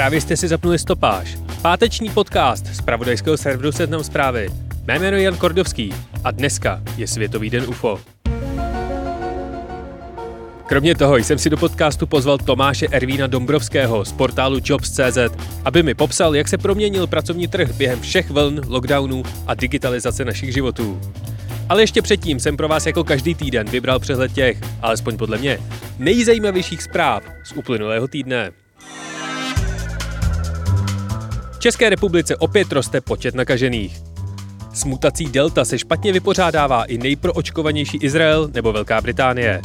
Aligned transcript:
Právě 0.00 0.20
jste 0.20 0.36
si 0.36 0.48
zapnuli 0.48 0.78
stopáž. 0.78 1.38
Páteční 1.62 2.10
podcast 2.10 2.66
z 2.66 2.82
pravodajského 2.82 3.36
serveru 3.36 3.72
Seznam 3.72 4.04
zprávy. 4.04 4.48
Mé 4.86 4.98
jméno 4.98 5.16
je 5.16 5.22
Jan 5.22 5.36
Kordovský 5.36 5.94
a 6.24 6.30
dneska 6.30 6.82
je 6.96 7.06
Světový 7.06 7.50
den 7.50 7.64
UFO. 7.68 8.00
Kromě 10.66 10.94
toho 10.94 11.16
jsem 11.16 11.38
si 11.38 11.50
do 11.50 11.56
podcastu 11.56 12.06
pozval 12.06 12.38
Tomáše 12.38 12.86
Ervína 12.90 13.26
Dombrovského 13.26 14.04
z 14.04 14.12
portálu 14.12 14.58
Jobs.cz, 14.64 15.18
aby 15.64 15.82
mi 15.82 15.94
popsal, 15.94 16.36
jak 16.36 16.48
se 16.48 16.58
proměnil 16.58 17.06
pracovní 17.06 17.48
trh 17.48 17.72
během 17.72 18.00
všech 18.00 18.30
vln, 18.30 18.60
lockdownů 18.68 19.22
a 19.46 19.54
digitalizace 19.54 20.24
našich 20.24 20.52
životů. 20.52 21.00
Ale 21.68 21.82
ještě 21.82 22.02
předtím 22.02 22.40
jsem 22.40 22.56
pro 22.56 22.68
vás 22.68 22.86
jako 22.86 23.04
každý 23.04 23.34
týden 23.34 23.70
vybral 23.70 23.98
přehled 23.98 24.32
těch, 24.32 24.58
alespoň 24.82 25.16
podle 25.16 25.38
mě, 25.38 25.58
nejzajímavějších 25.98 26.82
zpráv 26.82 27.22
z 27.44 27.52
uplynulého 27.52 28.08
týdne. 28.08 28.59
České 31.60 31.90
republice 31.90 32.36
opět 32.36 32.72
roste 32.72 33.00
počet 33.00 33.34
nakažených. 33.34 34.00
S 34.72 34.84
mutací 34.84 35.24
Delta 35.24 35.64
se 35.64 35.78
špatně 35.78 36.12
vypořádává 36.12 36.84
i 36.84 36.98
nejproočkovanější 36.98 37.98
Izrael 37.98 38.50
nebo 38.54 38.72
Velká 38.72 39.00
Británie. 39.00 39.60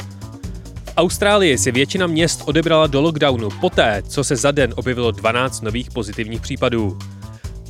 V 0.84 0.92
Austrálii 0.96 1.58
si 1.58 1.72
většina 1.72 2.06
měst 2.06 2.42
odebrala 2.44 2.86
do 2.86 3.00
lockdownu 3.00 3.48
poté, 3.60 4.02
co 4.08 4.24
se 4.24 4.36
za 4.36 4.50
den 4.50 4.74
objevilo 4.76 5.10
12 5.10 5.60
nových 5.60 5.90
pozitivních 5.90 6.40
případů. 6.40 6.98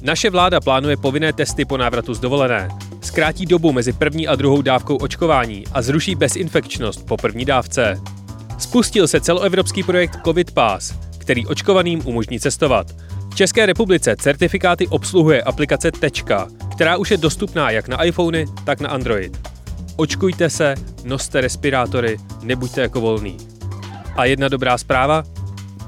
Naše 0.03 0.31
vláda 0.31 0.61
plánuje 0.61 0.97
povinné 0.97 1.33
testy 1.33 1.65
po 1.65 1.77
návratu 1.77 2.15
z 2.15 2.21
dovolené, 2.21 2.69
zkrátí 3.03 3.47
dobu 3.47 3.73
mezi 3.73 3.93
první 3.93 4.29
a 4.29 4.35
druhou 4.35 4.63
dávkou 4.63 4.97
očkování 4.97 5.65
a 5.73 5.83
zruší 5.83 6.15
bezinfekčnost 6.15 7.07
po 7.07 7.17
první 7.17 7.45
dávce. 7.45 8.01
Spustil 8.59 9.09
se 9.09 9.21
celoevropský 9.21 9.83
projekt 9.83 10.19
COVID 10.25 10.51
Pass, 10.51 10.95
který 11.19 11.47
očkovaným 11.47 12.07
umožní 12.07 12.41
cestovat– 12.41 12.87
České 13.37 13.67
republice 13.67 14.17
certifikáty 14.19 14.89
obsluhuje 14.89 15.43
aplikace 15.43 15.93
Tečka, 15.93 16.49
která 16.73 16.97
už 16.97 17.11
je 17.11 17.17
dostupná 17.17 17.71
jak 17.71 17.89
na 17.89 18.05
iPhony, 18.05 18.47
tak 18.65 18.81
na 18.81 18.89
Android. 18.89 19.49
Očkujte 19.97 20.51
se, 20.51 20.75
noste 21.05 21.41
respirátory, 21.41 22.17
nebuďte 22.43 22.81
jako 22.81 23.01
volný. 23.01 23.37
A 24.17 24.25
jedna 24.25 24.49
dobrá 24.49 24.79
zpráva? 24.79 25.25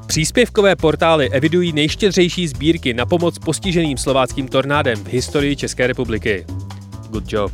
Příspěvkové 0.07 0.77
portály 0.77 1.31
evidují 1.31 1.73
nejštědřejší 1.73 2.49
sbírky 2.49 2.95
na 2.95 3.07
pomoc 3.07 3.39
postiženým 3.39 3.99
slováckým 3.99 4.49
tornádem 4.49 5.05
v 5.05 5.09
historii 5.09 5.57
České 5.57 5.87
republiky. 5.87 6.47
Good 7.11 7.33
job. 7.33 7.53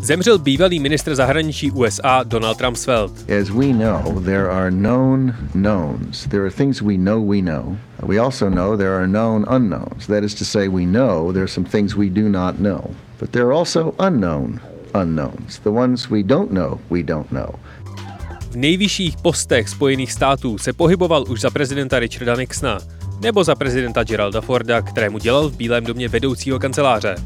Zemřel 0.00 0.38
bývalý 0.38 0.80
ministr 0.80 1.14
zahraničí 1.14 1.70
USA 1.70 2.22
Donald 2.22 2.60
Rumsfeld. 2.60 3.30
As 3.40 3.50
we 3.50 3.66
know, 3.66 4.20
there 4.24 4.48
are 4.48 4.70
known 4.70 5.34
knowns. 5.52 6.26
There 6.28 6.42
are 6.42 6.50
things 6.50 6.82
we 6.82 6.96
know 6.96 7.30
we 7.30 7.42
know. 7.42 7.76
We 8.06 8.18
also 8.18 8.48
know 8.48 8.76
there 8.76 8.94
are 8.94 9.06
known 9.06 9.44
unknowns. 9.48 10.06
That 10.06 10.24
is 10.24 10.34
to 10.34 10.44
say, 10.44 10.68
we 10.68 10.84
know 10.84 11.32
there 11.32 11.42
are 11.42 11.52
some 11.52 11.66
things 11.66 11.96
we 11.96 12.10
do 12.10 12.28
not 12.28 12.58
know. 12.58 12.90
But 13.18 13.32
there 13.32 13.44
are 13.44 13.52
also 13.52 13.94
unknown 13.98 14.60
unknowns. 14.94 15.58
The 15.58 15.70
ones 15.70 16.10
we 16.10 16.22
don't 16.22 16.50
know, 16.50 16.80
we 16.90 17.02
don't 17.02 17.30
know. 17.30 17.54
V 18.50 18.56
nejvyšších 18.56 19.16
postech 19.16 19.68
Spojených 19.68 20.12
států 20.12 20.58
se 20.58 20.72
pohyboval 20.72 21.24
už 21.28 21.40
za 21.40 21.50
prezidenta 21.50 21.98
Richarda 21.98 22.36
Nixona 22.36 22.78
nebo 23.20 23.44
za 23.44 23.54
prezidenta 23.54 24.04
Geralda 24.04 24.40
Forda, 24.40 24.82
kterému 24.82 25.18
dělal 25.18 25.48
v 25.48 25.56
Bílém 25.56 25.84
domě 25.84 26.08
vedoucího 26.08 26.58
kanceláře. 26.58 27.16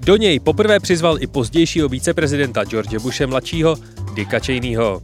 Do 0.00 0.16
něj 0.16 0.40
poprvé 0.40 0.80
přizval 0.80 1.22
i 1.22 1.26
pozdějšího 1.26 1.88
viceprezidenta 1.88 2.64
George 2.64 2.98
Bushe 2.98 3.26
mladšího 3.26 3.76
Dicka 4.14 4.38
Cheneyho. 4.38 5.02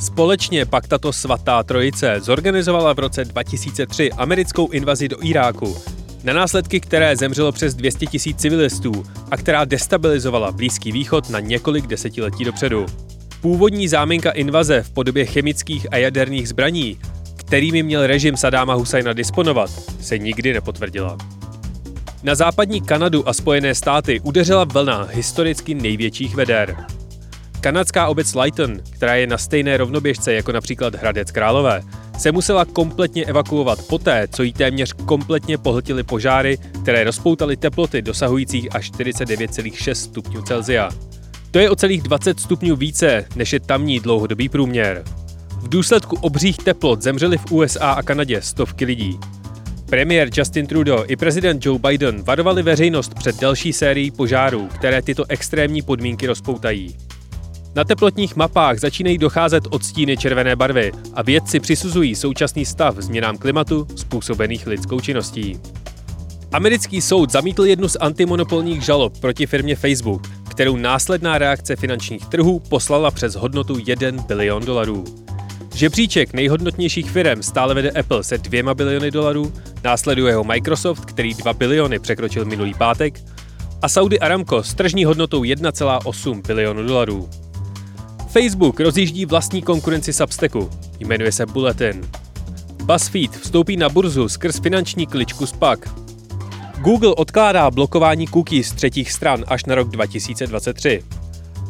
Společně 0.00 0.66
pak 0.66 0.88
tato 0.88 1.12
svatá 1.12 1.62
trojice 1.62 2.20
zorganizovala 2.20 2.92
v 2.92 2.98
roce 2.98 3.24
2003 3.24 4.12
americkou 4.12 4.70
invazi 4.70 5.08
do 5.08 5.16
Iráku, 5.24 5.76
na 6.24 6.32
následky 6.32 6.80
které 6.80 7.16
zemřelo 7.16 7.52
přes 7.52 7.74
200 7.74 8.06
tisíc 8.06 8.36
civilistů 8.36 9.04
a 9.30 9.36
která 9.36 9.64
destabilizovala 9.64 10.52
Blízký 10.52 10.92
východ 10.92 11.30
na 11.30 11.40
několik 11.40 11.86
desetiletí 11.86 12.44
dopředu. 12.44 12.86
Původní 13.40 13.88
záminka 13.88 14.30
invaze 14.30 14.82
v 14.82 14.90
podobě 14.90 15.24
chemických 15.24 15.86
a 15.90 15.96
jaderných 15.96 16.48
zbraní, 16.48 16.98
kterými 17.36 17.82
měl 17.82 18.06
režim 18.06 18.36
Sadáma 18.36 18.74
Husajna 18.74 19.12
disponovat, 19.12 19.70
se 20.00 20.18
nikdy 20.18 20.52
nepotvrdila. 20.52 21.18
Na 22.22 22.34
západní 22.34 22.80
Kanadu 22.80 23.28
a 23.28 23.32
Spojené 23.32 23.74
státy 23.74 24.20
udeřila 24.20 24.64
vlna 24.64 25.08
historicky 25.10 25.74
největších 25.74 26.34
veder. 26.34 26.76
Kanadská 27.60 28.06
obec 28.08 28.34
Lighton, 28.34 28.76
která 28.90 29.14
je 29.14 29.26
na 29.26 29.38
stejné 29.38 29.76
rovnoběžce 29.76 30.32
jako 30.32 30.52
například 30.52 30.94
Hradec 30.94 31.30
Králové, 31.30 31.82
se 32.18 32.32
musela 32.32 32.64
kompletně 32.64 33.24
evakuovat 33.24 33.82
poté, 33.82 34.28
co 34.28 34.42
jí 34.42 34.52
téměř 34.52 34.92
kompletně 34.92 35.58
pohltily 35.58 36.02
požáry, 36.02 36.58
které 36.82 37.04
rozpoutaly 37.04 37.56
teploty 37.56 38.02
dosahujících 38.02 38.76
až 38.76 38.92
49,6 38.92 39.92
stupňů 39.92 40.42
Celsia. 40.42 40.90
To 41.50 41.58
je 41.58 41.70
o 41.70 41.76
celých 41.76 42.02
20 42.02 42.40
stupňů 42.40 42.76
více, 42.76 43.24
než 43.36 43.52
je 43.52 43.60
tamní 43.60 44.00
dlouhodobý 44.00 44.48
průměr. 44.48 45.04
V 45.48 45.68
důsledku 45.68 46.16
obřích 46.20 46.56
teplot 46.56 47.02
zemřeli 47.02 47.38
v 47.38 47.52
USA 47.52 47.90
a 47.90 48.02
Kanadě 48.02 48.42
stovky 48.42 48.84
lidí. 48.84 49.18
Premiér 49.90 50.28
Justin 50.34 50.66
Trudeau 50.66 51.04
i 51.06 51.16
prezident 51.16 51.66
Joe 51.66 51.78
Biden 51.78 52.22
varovali 52.22 52.62
veřejnost 52.62 53.14
před 53.14 53.40
další 53.40 53.72
sérií 53.72 54.10
požárů, 54.10 54.68
které 54.74 55.02
tyto 55.02 55.24
extrémní 55.28 55.82
podmínky 55.82 56.26
rozpoutají. 56.26 56.96
Na 57.74 57.84
teplotních 57.84 58.36
mapách 58.36 58.78
začínají 58.78 59.18
docházet 59.18 59.64
odstíny 59.70 60.16
červené 60.16 60.56
barvy 60.56 60.92
a 61.14 61.22
vědci 61.22 61.60
přisuzují 61.60 62.14
současný 62.14 62.64
stav 62.64 62.96
změnám 62.98 63.38
klimatu 63.38 63.86
způsobených 63.96 64.66
lidskou 64.66 65.00
činností. 65.00 65.60
Americký 66.52 67.00
soud 67.00 67.32
zamítl 67.32 67.64
jednu 67.64 67.88
z 67.88 67.96
antimonopolních 68.00 68.82
žalob 68.82 69.18
proti 69.18 69.46
firmě 69.46 69.76
Facebook, 69.76 70.22
kterou 70.50 70.76
následná 70.76 71.38
reakce 71.38 71.76
finančních 71.76 72.26
trhů 72.26 72.60
poslala 72.60 73.10
přes 73.10 73.34
hodnotu 73.34 73.76
1 73.86 74.22
bilion 74.22 74.64
dolarů. 74.64 75.04
Žebříček 75.74 76.32
nejhodnotnějších 76.32 77.10
firm 77.10 77.42
stále 77.42 77.74
vede 77.74 77.90
Apple 77.90 78.24
se 78.24 78.38
dvěma 78.38 78.74
biliony 78.74 79.10
dolarů, 79.10 79.52
následuje 79.84 80.34
ho 80.34 80.44
Microsoft, 80.44 81.04
který 81.04 81.34
2 81.34 81.52
biliony 81.52 81.98
překročil 81.98 82.44
minulý 82.44 82.74
pátek, 82.74 83.20
a 83.82 83.88
Saudi 83.88 84.18
Aramco 84.18 84.62
s 84.62 84.74
tržní 84.74 85.04
hodnotou 85.04 85.42
1,8 85.42 86.46
bilionu 86.46 86.82
dolarů. 86.86 87.28
Facebook 88.28 88.80
rozjíždí 88.80 89.26
vlastní 89.26 89.62
konkurenci 89.62 90.12
Substacku, 90.12 90.70
jmenuje 91.00 91.32
se 91.32 91.46
Bulletin. 91.46 92.10
BuzzFeed 92.84 93.36
vstoupí 93.36 93.76
na 93.76 93.88
burzu 93.88 94.28
skrz 94.28 94.60
finanční 94.60 95.06
kličku 95.06 95.46
SPAC. 95.46 95.80
Google 96.78 97.14
odkládá 97.14 97.70
blokování 97.70 98.26
cookies 98.26 98.68
z 98.68 98.72
třetích 98.72 99.12
stran 99.12 99.44
až 99.48 99.64
na 99.64 99.74
rok 99.74 99.88
2023. 99.88 101.02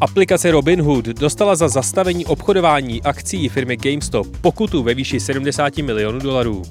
Aplikace 0.00 0.50
Robinhood 0.50 1.04
dostala 1.04 1.56
za 1.56 1.68
zastavení 1.68 2.26
obchodování 2.26 3.02
akcí 3.02 3.48
firmy 3.48 3.76
GameStop 3.76 4.26
pokutu 4.40 4.82
ve 4.82 4.94
výši 4.94 5.20
70 5.20 5.76
milionů 5.76 6.18
dolarů. 6.18 6.62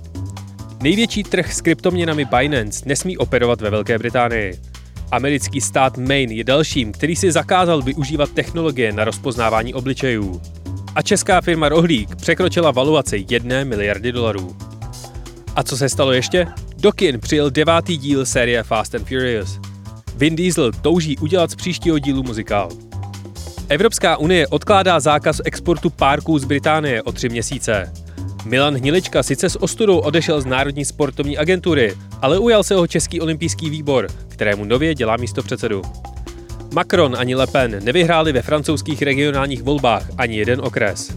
Největší 0.82 1.24
trh 1.24 1.54
s 1.54 1.62
kryptoměnami 1.62 2.26
Binance 2.26 2.84
nesmí 2.86 3.18
operovat 3.18 3.62
ve 3.62 3.70
Velké 3.70 3.98
Británii. 3.98 4.60
Americký 5.12 5.62
stát 5.62 5.98
Maine 5.98 6.34
je 6.34 6.44
dalším, 6.44 6.92
který 6.92 7.16
si 7.16 7.32
zakázal 7.32 7.82
využívat 7.82 8.32
technologie 8.32 8.94
na 8.94 9.04
rozpoznávání 9.04 9.74
obličejů. 9.74 10.42
A 10.96 11.02
česká 11.02 11.42
firma 11.42 11.70
Rohlík 11.70 12.16
překročila 12.16 12.72
valuaci 12.72 13.26
1 13.30 13.64
miliardy 13.64 14.12
dolarů. 14.12 14.56
A 15.56 15.64
co 15.64 15.78
se 15.78 15.90
stalo 15.90 16.12
ještě? 16.12 16.48
Do 16.78 16.92
kin 16.92 17.20
přijel 17.20 17.50
devátý 17.50 17.98
díl 17.98 18.26
série 18.26 18.64
Fast 18.64 18.96
and 18.96 19.08
Furious. 19.08 19.60
Vin 20.16 20.36
Diesel 20.36 20.72
touží 20.72 21.18
udělat 21.18 21.52
z 21.52 21.56
příštího 21.56 22.00
dílu 22.00 22.24
muzikál. 22.24 22.70
Evropská 23.70 24.18
unie 24.18 24.48
odkládá 24.48 25.00
zákaz 25.00 25.42
exportu 25.46 25.90
párků 25.90 26.40
z 26.40 26.46
Británie 26.46 27.04
o 27.04 27.12
tři 27.12 27.30
měsíce. 27.30 27.94
Milan 28.48 28.76
Hnilička 28.76 29.24
sice 29.24 29.50
s 29.50 29.62
ostudou 29.64 29.98
odešel 29.98 30.42
z 30.42 30.46
Národní 30.46 30.86
sportovní 30.86 31.38
agentury, 31.38 31.98
ale 32.22 32.40
ujal 32.40 32.64
se 32.64 32.76
ho 32.76 32.88
Český 32.88 33.22
olympijský 33.22 33.70
výbor, 33.70 34.08
kterému 34.28 34.66
nově 34.66 34.96
dělá 34.96 35.18
místo 35.18 35.44
předsedu. 35.44 35.82
Macron 36.74 37.16
ani 37.20 37.36
Le 37.36 37.48
Pen 37.48 37.80
nevyhráli 37.84 38.32
ve 38.32 38.42
francouzských 38.42 39.02
regionálních 39.02 39.64
volbách 39.64 40.10
ani 40.18 40.38
jeden 40.38 40.62
okres. 40.62 41.12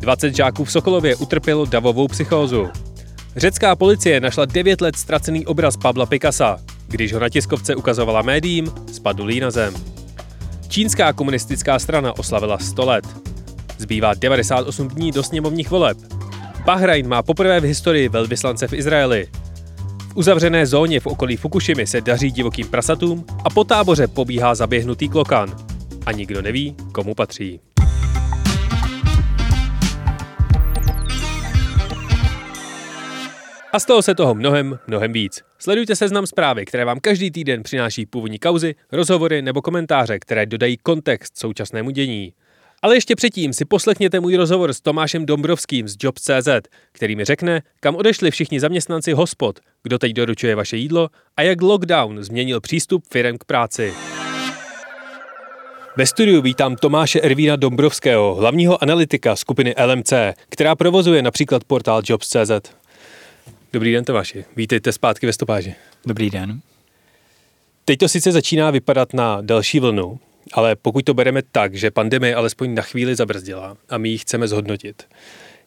20 0.00 0.36
žáků 0.36 0.64
v 0.64 0.72
Sokolově 0.72 1.16
utrpělo 1.16 1.64
davovou 1.64 2.08
psychózu. 2.08 2.68
Řecká 3.36 3.76
policie 3.76 4.20
našla 4.20 4.44
9 4.44 4.80
let 4.80 4.96
ztracený 4.96 5.46
obraz 5.46 5.76
Pabla 5.76 6.06
Picasa. 6.06 6.58
Když 6.88 7.12
ho 7.12 7.20
na 7.20 7.28
tiskovce 7.28 7.74
ukazovala 7.74 8.22
médiím, 8.22 8.72
spadl 8.92 9.28
na 9.40 9.50
zem. 9.50 9.74
Čínská 10.68 11.12
komunistická 11.12 11.78
strana 11.78 12.18
oslavila 12.18 12.58
100 12.58 12.84
let. 12.84 13.04
Zbývá 13.78 14.14
98 14.14 14.88
dní 14.88 15.12
do 15.12 15.22
sněmovních 15.22 15.70
voleb. 15.70 16.21
Bahrajn 16.64 17.08
má 17.08 17.22
poprvé 17.22 17.60
v 17.60 17.64
historii 17.64 18.08
velvyslance 18.08 18.68
v 18.68 18.72
Izraeli. 18.72 19.28
V 19.98 20.16
uzavřené 20.16 20.66
zóně 20.66 21.00
v 21.00 21.06
okolí 21.06 21.36
Fukushimy 21.36 21.86
se 21.86 22.00
daří 22.00 22.30
divokým 22.30 22.68
prasatům 22.68 23.24
a 23.44 23.50
po 23.50 23.64
táboře 23.64 24.08
pobíhá 24.08 24.54
zaběhnutý 24.54 25.08
klokan. 25.08 25.56
A 26.06 26.12
nikdo 26.12 26.42
neví, 26.42 26.76
komu 26.92 27.14
patří. 27.14 27.60
A 33.72 33.78
stalo 33.78 34.02
se 34.02 34.14
toho 34.14 34.34
mnohem, 34.34 34.78
mnohem 34.86 35.12
víc. 35.12 35.42
Sledujte 35.58 35.96
seznam 35.96 36.26
zprávy, 36.26 36.64
které 36.64 36.84
vám 36.84 37.00
každý 37.00 37.30
týden 37.30 37.62
přináší 37.62 38.06
původní 38.06 38.38
kauzy, 38.38 38.74
rozhovory 38.92 39.42
nebo 39.42 39.62
komentáře, 39.62 40.18
které 40.18 40.46
dodají 40.46 40.76
kontext 40.76 41.38
současnému 41.38 41.90
dění. 41.90 42.32
Ale 42.82 42.96
ještě 42.96 43.16
předtím 43.16 43.52
si 43.52 43.64
poslechněte 43.64 44.20
můj 44.20 44.36
rozhovor 44.36 44.72
s 44.72 44.80
Tomášem 44.80 45.26
Dombrovským 45.26 45.88
z 45.88 45.96
Jobs.cz, 46.00 46.48
který 46.92 47.16
mi 47.16 47.24
řekne, 47.24 47.62
kam 47.80 47.96
odešli 47.96 48.30
všichni 48.30 48.60
zaměstnanci 48.60 49.12
hospod, 49.12 49.60
kdo 49.82 49.98
teď 49.98 50.12
doručuje 50.12 50.54
vaše 50.54 50.76
jídlo 50.76 51.08
a 51.36 51.42
jak 51.42 51.62
lockdown 51.62 52.22
změnil 52.22 52.60
přístup 52.60 53.04
firem 53.12 53.38
k 53.38 53.44
práci. 53.44 53.94
Ve 55.96 56.06
studiu 56.06 56.42
vítám 56.42 56.76
Tomáše 56.76 57.20
Ervína 57.20 57.56
Dombrovského, 57.56 58.34
hlavního 58.34 58.82
analytika 58.82 59.36
skupiny 59.36 59.74
LMC, 59.86 60.12
která 60.48 60.74
provozuje 60.74 61.22
například 61.22 61.64
portál 61.64 62.02
Jobs.cz. 62.04 62.72
Dobrý 63.72 63.92
den, 63.92 64.04
Tomáši. 64.04 64.44
Vítejte 64.56 64.92
zpátky 64.92 65.26
ve 65.26 65.32
stopáži. 65.32 65.74
Dobrý 66.06 66.30
den. 66.30 66.60
Teď 67.84 67.98
to 67.98 68.08
sice 68.08 68.32
začíná 68.32 68.70
vypadat 68.70 69.14
na 69.14 69.40
další 69.40 69.80
vlnu, 69.80 70.20
ale 70.52 70.76
pokud 70.76 71.04
to 71.04 71.14
bereme 71.14 71.42
tak, 71.52 71.74
že 71.74 71.90
pandemie 71.90 72.34
alespoň 72.34 72.74
na 72.74 72.82
chvíli 72.82 73.14
zabrzdila 73.14 73.76
a 73.88 73.98
my 73.98 74.08
ji 74.08 74.18
chceme 74.18 74.48
zhodnotit, 74.48 75.02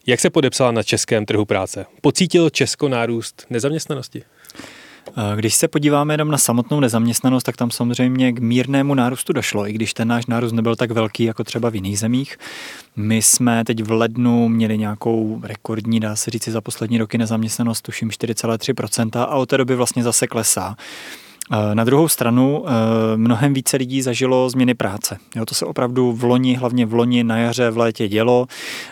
jak 0.06 0.20
se 0.20 0.30
podepsala 0.30 0.70
na 0.72 0.82
českém 0.82 1.26
trhu 1.26 1.44
práce? 1.44 1.86
Pocítil 2.00 2.50
Česko 2.50 2.88
nárůst 2.88 3.46
nezaměstnanosti? 3.50 4.22
Když 5.36 5.54
se 5.54 5.68
podíváme 5.68 6.14
jenom 6.14 6.30
na 6.30 6.38
samotnou 6.38 6.80
nezaměstnanost, 6.80 7.42
tak 7.42 7.56
tam 7.56 7.70
samozřejmě 7.70 8.32
k 8.32 8.38
mírnému 8.38 8.94
nárůstu 8.94 9.32
došlo, 9.32 9.68
i 9.68 9.72
když 9.72 9.94
ten 9.94 10.08
náš 10.08 10.26
nárůst 10.26 10.52
nebyl 10.52 10.76
tak 10.76 10.90
velký 10.90 11.24
jako 11.24 11.44
třeba 11.44 11.70
v 11.70 11.74
jiných 11.74 11.98
zemích. 11.98 12.38
My 12.96 13.22
jsme 13.22 13.64
teď 13.64 13.82
v 13.82 13.90
lednu 13.90 14.48
měli 14.48 14.78
nějakou 14.78 15.40
rekordní, 15.42 16.00
dá 16.00 16.16
se 16.16 16.30
říci, 16.30 16.50
za 16.50 16.60
poslední 16.60 16.98
roky 16.98 17.18
nezaměstnanost, 17.18 17.82
tuším 17.82 18.08
4,3% 18.08 19.20
a 19.20 19.26
od 19.26 19.48
té 19.48 19.56
doby 19.56 19.74
vlastně 19.74 20.02
zase 20.02 20.26
klesá. 20.26 20.76
Eh, 21.52 21.74
na 21.74 21.84
druhou 21.84 22.08
stranu 22.08 22.64
eh, 22.66 23.16
mnohem 23.16 23.54
více 23.54 23.76
lidí 23.76 24.02
zažilo 24.02 24.50
změny 24.50 24.74
práce. 24.74 25.18
Jo, 25.36 25.46
to 25.46 25.54
se 25.54 25.66
opravdu 25.66 26.12
v 26.12 26.24
loni, 26.24 26.54
hlavně 26.54 26.86
v 26.86 26.94
loni 26.94 27.24
na 27.24 27.36
jaře, 27.36 27.70
v 27.70 27.78
létě 27.78 28.08
dělo. 28.08 28.46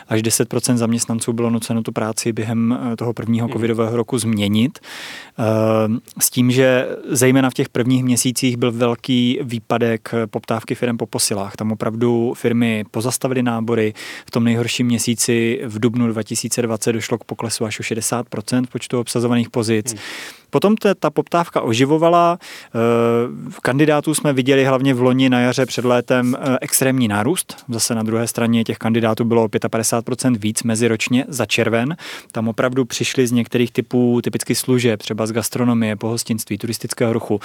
Až 0.07 0.21
10% 0.21 0.75
zaměstnanců 0.75 1.33
bylo 1.33 1.49
nuceno 1.49 1.83
tu 1.83 1.91
práci 1.91 2.33
během 2.33 2.79
eh, 2.93 2.95
toho 2.95 3.13
prvního 3.13 3.47
hmm. 3.47 3.53
covidového 3.53 3.97
roku 3.97 4.17
změnit. 4.17 4.79
S 6.19 6.29
tím, 6.29 6.51
že 6.51 6.87
zejména 7.09 7.49
v 7.49 7.53
těch 7.53 7.69
prvních 7.69 8.03
měsících 8.03 8.57
byl 8.57 8.71
velký 8.71 9.39
výpadek 9.43 10.11
poptávky 10.29 10.75
firm 10.75 10.97
po 10.97 11.05
posilách. 11.05 11.55
Tam 11.55 11.71
opravdu 11.71 12.33
firmy 12.37 12.83
pozastavily 12.91 13.43
nábory. 13.43 13.93
V 14.25 14.31
tom 14.31 14.43
nejhorším 14.43 14.87
měsíci 14.87 15.61
v 15.65 15.79
dubnu 15.79 16.07
2020 16.07 16.93
došlo 16.93 17.17
k 17.17 17.23
poklesu 17.23 17.65
až 17.65 17.79
o 17.79 17.83
60% 17.83 18.65
počtu 18.71 18.99
obsazovaných 18.99 19.49
pozic. 19.49 19.91
Hmm. 19.91 19.99
Potom 20.55 20.77
ta, 20.77 20.93
ta 20.95 21.09
poptávka 21.09 21.61
oživovala. 21.61 22.39
V 23.49 23.59
kandidátů 23.59 24.13
jsme 24.13 24.33
viděli 24.33 24.65
hlavně 24.65 24.93
v 24.93 25.01
loni 25.01 25.29
na 25.29 25.39
jaře 25.39 25.65
před 25.65 25.85
létem 25.85 26.35
e, 26.35 26.57
extrémní 26.61 27.07
nárůst. 27.07 27.65
Zase 27.69 27.95
na 27.95 28.03
druhé 28.03 28.27
straně 28.27 28.63
těch 28.63 28.77
kandidátů 28.77 29.23
bylo 29.23 29.47
55% 29.47 30.37
víc 30.37 30.63
meziročně 30.63 31.25
za 31.27 31.45
červen. 31.45 31.95
Tam 32.31 32.47
opravdu 32.47 32.85
přišli 32.85 33.27
z 33.27 33.31
některých 33.31 33.71
typů 33.71 34.21
typicky 34.23 34.55
služeb, 34.55 35.01
třeba 35.01 35.27
z 35.27 35.31
gastronomie, 35.31 35.95
pohostinství, 35.95 36.57
turistického 36.57 37.13
ruchu 37.13 37.39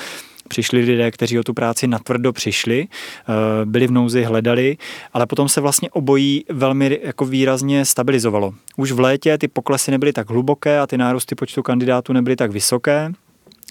přišli 0.50 0.80
lidé, 0.80 1.10
kteří 1.10 1.38
o 1.38 1.42
tu 1.42 1.54
práci 1.54 1.86
natvrdo 1.86 2.32
přišli, 2.32 2.88
eh, 2.88 3.32
byli 3.64 3.86
v 3.86 3.90
nouzi, 3.90 4.22
hledali, 4.22 4.76
ale 5.12 5.26
potom 5.26 5.48
se 5.48 5.60
vlastně 5.60 5.90
obojí 5.90 6.44
velmi 6.48 6.98
jako 7.02 7.24
výrazně 7.24 7.84
stabilizovalo. 7.84 8.54
Už 8.76 8.92
v 8.92 9.00
létě 9.00 9.38
ty 9.38 9.48
poklesy 9.48 9.90
nebyly 9.90 10.12
tak 10.12 10.30
hluboké 10.30 10.80
a 10.80 10.86
ty 10.86 10.98
nárůsty 10.98 11.34
počtu 11.34 11.62
kandidátů 11.62 12.12
nebyly 12.12 12.36
tak 12.36 12.52
vysoké. 12.52 13.12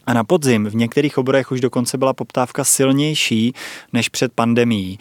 A 0.07 0.13
na 0.13 0.23
podzim 0.23 0.65
v 0.65 0.75
některých 0.75 1.17
oborech 1.17 1.51
už 1.51 1.61
dokonce 1.61 1.97
byla 1.97 2.13
poptávka 2.13 2.63
silnější 2.63 3.53
než 3.93 4.09
před 4.09 4.31
pandemií 4.33 4.99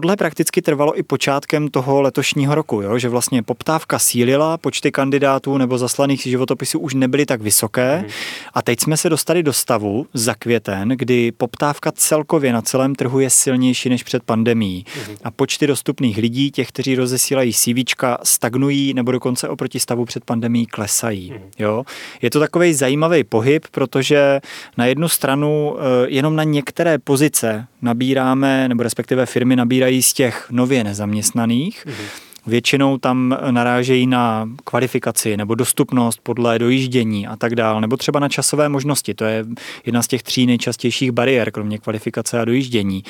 tohle 0.00 0.16
prakticky 0.16 0.62
trvalo 0.62 0.98
i 0.98 1.02
počátkem 1.02 1.68
toho 1.68 2.02
letošního 2.02 2.54
roku, 2.54 2.82
jo? 2.82 2.98
že 2.98 3.08
vlastně 3.08 3.42
poptávka 3.42 3.98
sílila, 3.98 4.58
počty 4.58 4.92
kandidátů 4.92 5.58
nebo 5.58 5.78
zaslaných 5.78 6.22
životopisů 6.22 6.78
už 6.78 6.94
nebyly 6.94 7.26
tak 7.26 7.42
vysoké 7.42 7.98
mm. 7.98 8.08
a 8.54 8.62
teď 8.62 8.80
jsme 8.80 8.96
se 8.96 9.10
dostali 9.10 9.42
do 9.42 9.52
stavu 9.52 10.06
za 10.14 10.34
květen, 10.34 10.88
kdy 10.88 11.32
poptávka 11.32 11.92
celkově 11.92 12.52
na 12.52 12.62
celém 12.62 12.94
trhu 12.94 13.20
je 13.20 13.30
silnější 13.30 13.88
než 13.88 14.02
před 14.02 14.22
pandemí 14.22 14.84
mm. 15.08 15.16
a 15.24 15.30
počty 15.30 15.66
dostupných 15.66 16.16
lidí, 16.16 16.50
těch, 16.50 16.68
kteří 16.68 16.94
rozesílají 16.94 17.52
CV, 17.52 17.94
stagnují 18.22 18.94
nebo 18.94 19.12
dokonce 19.12 19.48
oproti 19.48 19.80
stavu 19.80 20.04
před 20.04 20.24
pandemí 20.24 20.66
klesají. 20.66 21.30
Mm. 21.30 21.38
Jo? 21.58 21.84
Je 22.22 22.30
to 22.30 22.40
takový 22.40 22.74
zajímavý 22.74 23.24
pohyb, 23.24 23.66
protože 23.70 24.40
na 24.76 24.86
jednu 24.86 25.08
stranu 25.08 25.76
eh, 25.78 25.82
jenom 26.08 26.36
na 26.36 26.44
některé 26.44 26.98
pozice 26.98 27.66
nabíráme, 27.82 28.68
nebo 28.68 28.82
respektive 28.82 29.26
firmy 29.26 29.56
nabírají 29.56 29.83
z 30.02 30.12
těch 30.12 30.46
nově 30.50 30.84
nezaměstnaných. 30.84 31.86
Mm-hmm. 31.86 32.24
Většinou 32.46 32.98
tam 32.98 33.36
narážejí 33.50 34.06
na 34.06 34.48
kvalifikaci 34.64 35.36
nebo 35.36 35.54
dostupnost 35.54 36.20
podle 36.22 36.58
dojíždění 36.58 37.26
a 37.26 37.36
tak 37.36 37.54
dále, 37.54 37.80
nebo 37.80 37.96
třeba 37.96 38.20
na 38.20 38.28
časové 38.28 38.68
možnosti. 38.68 39.14
To 39.14 39.24
je 39.24 39.44
jedna 39.86 40.02
z 40.02 40.06
těch 40.06 40.22
tří 40.22 40.46
nejčastějších 40.46 41.12
bariér, 41.12 41.50
kromě 41.50 41.78
kvalifikace 41.78 42.40
a 42.40 42.44
dojíždění. 42.44 43.04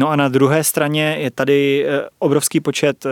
No 0.00 0.08
a 0.10 0.16
na 0.16 0.28
druhé 0.28 0.64
straně 0.64 1.16
je 1.20 1.30
tady 1.30 1.86
eh, 1.86 2.08
obrovský 2.18 2.60
počet 2.60 3.06
eh, 3.06 3.10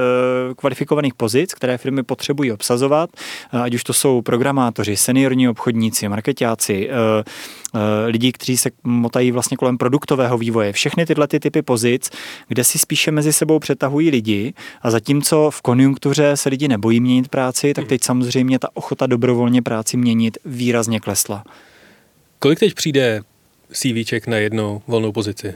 kvalifikovaných 0.55 1.15
pozic, 1.15 1.55
které 1.55 1.79
firmy 1.79 2.03
potřebují 2.03 2.53
obsazovat, 2.53 3.11
eh, 3.53 3.59
ať 3.59 3.75
už 3.75 3.85
to 3.85 3.93
jsou 3.93 4.23
programátoři, 4.23 4.97
seniorní 4.97 5.49
obchodníci, 5.49 6.09
marketáci, 6.09 6.91
lidi, 8.07 8.33
kteří 8.33 8.57
se 8.57 8.71
motají 8.85 9.31
vlastně 9.31 9.57
kolem 9.57 9.79
produktového 9.79 10.39
vývoje. 10.39 10.73
Všechny 10.73 11.07
tyhle 11.07 11.29
ty 11.29 11.41
typy 11.41 11.63
pozic, 11.63 12.11
kde 12.49 12.65
si 12.65 12.79
spíše 12.79 13.11
mezi 13.11 13.33
sebou 13.33 13.59
přetahují 13.59 14.11
lidi 14.11 14.55
a 14.83 14.91
zatímco 14.91 15.51
v 15.51 15.63
konjunktuře 15.63 16.37
se 16.37 16.49
lidi 16.49 16.69
nebojí 16.69 17.01
měnit 17.01 17.29
práci, 17.29 17.75
tak 17.75 17.87
teď 17.87 18.05
samozřejmě 18.05 18.59
ta 18.59 18.69
ochota 18.75 19.07
dobrovolně 19.07 19.63
práci 19.63 19.97
měnit 19.97 20.39
výrazně 20.45 21.01
klesla. 21.01 21.45
Kolik 22.39 22.61
teď 22.61 22.75
přijde 22.75 23.23
CVček 23.73 24.27
na 24.27 24.37
jednou 24.37 24.83
volnou 24.87 25.13
pozici? 25.13 25.55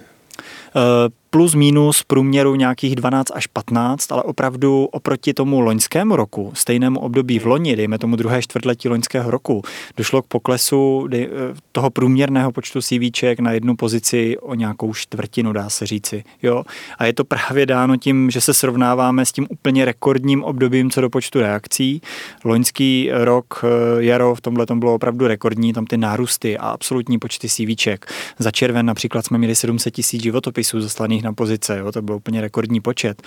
Plus 1.31 1.55
minus 1.55 2.03
průměru 2.03 2.55
nějakých 2.55 2.97
12 2.97 3.31
až 3.35 3.47
15, 3.47 4.13
ale 4.13 4.23
opravdu 4.23 4.85
oproti 4.85 5.35
tomu 5.35 5.61
loňskému 5.61 6.17
roku, 6.17 6.53
stejnému 6.55 7.01
období 7.01 7.39
v 7.39 7.47
loni, 7.47 7.77
dejme 7.77 7.99
tomu 7.99 8.17
druhé 8.17 8.43
čtvrtletí 8.43 8.89
loňského 8.89 9.31
roku, 9.31 9.63
došlo 9.97 10.23
k 10.23 10.27
poklesu 10.27 11.09
eh, 11.13 11.29
toho 11.73 11.91
průměrného 11.91 12.53
počtu 12.53 12.81
CVček 12.81 13.41
na 13.41 13.53
jednu 13.53 13.77
pozici 13.77 14.39
o 14.39 14.55
nějakou 14.55 14.95
čtvrtinu, 14.95 15.53
dá 15.53 15.71
se 15.71 15.87
říci. 15.87 16.25
Jo? 16.43 16.65
A 16.99 17.07
je 17.07 17.13
to 17.13 17.25
právě 17.25 17.67
dáno 17.67 17.97
tím, 17.97 18.31
že 18.31 18.41
se 18.41 18.55
srovnáváme 18.55 19.27
s 19.27 19.33
tím 19.33 19.47
úplně 19.51 19.85
rekordním 19.85 20.45
obdobím 20.45 20.91
co 20.91 21.01
do 21.01 21.11
počtu 21.11 21.41
reakcí. 21.41 22.03
Loňský 22.45 23.11
rok, 23.13 23.65
eh, 23.65 24.03
jaro 24.05 24.35
v 24.35 24.41
tomhle 24.41 24.67
tom 24.67 24.81
bylo 24.81 24.95
opravdu 24.95 25.27
rekordní, 25.27 25.73
tam 25.73 25.87
ty 25.87 25.97
nárůsty 25.97 26.59
a 26.59 26.69
absolutní 26.69 27.19
počty 27.19 27.49
CVček. 27.49 28.13
Za 28.39 28.51
červen 28.51 28.87
například 28.87 29.27
jsme 29.27 29.39
měli 29.39 29.55
700 29.55 29.95
tisíc 29.95 30.23
životopisů 30.23 30.81
zaslaných 30.81 31.20
na 31.23 31.33
pozice, 31.33 31.79
jo, 31.79 31.93
to 31.93 32.03
byl 32.03 32.15
úplně 32.15 32.41
rekordní 32.41 32.81
počet. 32.81 33.23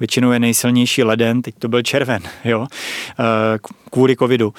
Většinou 0.00 0.32
je 0.32 0.38
nejsilnější 0.38 1.02
leden, 1.02 1.42
teď 1.42 1.54
to 1.58 1.68
byl 1.68 1.82
červen, 1.82 2.22
jo, 2.44 2.66
eh, 3.20 3.58
kvůli 3.90 4.16
covidu. 4.16 4.54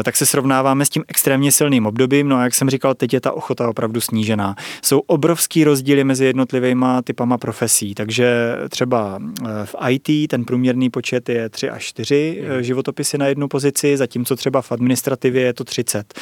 Eh, 0.00 0.02
tak 0.02 0.16
se 0.16 0.26
srovnáváme 0.26 0.84
s 0.84 0.88
tím 0.88 1.04
extrémně 1.08 1.52
silným 1.52 1.86
obdobím, 1.86 2.28
no 2.28 2.36
a 2.36 2.44
jak 2.44 2.54
jsem 2.54 2.70
říkal, 2.70 2.94
teď 2.94 3.14
je 3.14 3.20
ta 3.20 3.32
ochota 3.32 3.68
opravdu 3.68 4.00
snížená. 4.00 4.56
Jsou 4.82 4.98
obrovský 4.98 5.64
rozdíly 5.64 6.04
mezi 6.04 6.24
jednotlivými 6.24 6.86
typama 7.04 7.38
profesí, 7.38 7.94
takže 7.94 8.56
třeba 8.68 9.18
eh, 9.20 9.46
v 9.64 9.74
IT 9.88 10.30
ten 10.30 10.44
průměrný 10.44 10.90
počet 10.90 11.28
je 11.28 11.48
3 11.48 11.70
až 11.70 11.84
4 11.84 12.42
hmm. 12.48 12.62
životopisy 12.62 13.18
na 13.18 13.26
jednu 13.26 13.48
pozici, 13.48 13.96
zatímco 13.96 14.36
třeba 14.36 14.62
v 14.62 14.72
administrativě 14.72 15.42
je 15.42 15.52
to 15.52 15.64
30. 15.64 16.14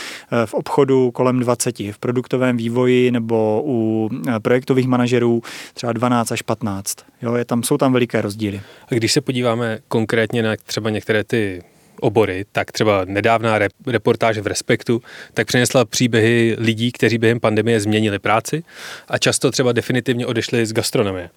V 0.45 0.55
obchodu 0.55 1.11
kolem 1.11 1.39
20, 1.39 1.79
v 1.79 1.99
produktovém 2.01 2.57
vývoji 2.57 3.11
nebo 3.11 3.63
u 3.67 4.11
projektových 4.43 4.87
manažerů 4.89 5.43
třeba 5.75 5.93
12 6.01 6.33
až 6.33 6.43
15. 6.43 6.97
Jo, 7.23 7.35
je 7.35 7.45
tam, 7.45 7.63
jsou 7.63 7.79
tam 7.79 7.93
veliké 7.93 8.21
rozdíly. 8.21 8.61
A 8.91 8.95
když 8.95 9.13
se 9.13 9.21
podíváme 9.21 9.79
konkrétně 9.89 10.43
na 10.43 10.57
třeba 10.57 10.91
některé 10.91 11.25
ty 11.25 11.63
obory, 12.01 12.45
tak 12.53 12.73
třeba 12.73 13.05
nedávná 13.05 13.59
reportáž 13.87 14.39
v 14.39 14.47
Respektu, 14.47 15.03
tak 15.35 15.47
přinesla 15.47 15.85
příběhy 15.85 16.57
lidí, 16.59 16.93
kteří 16.93 17.19
během 17.19 17.41
pandemie 17.41 17.81
změnili 17.81 18.19
práci 18.19 18.63
a 19.09 19.19
často 19.19 19.51
třeba 19.51 19.73
definitivně 19.73 20.27
odešli 20.27 20.67
z 20.67 20.73
gastronomie. 20.73 21.31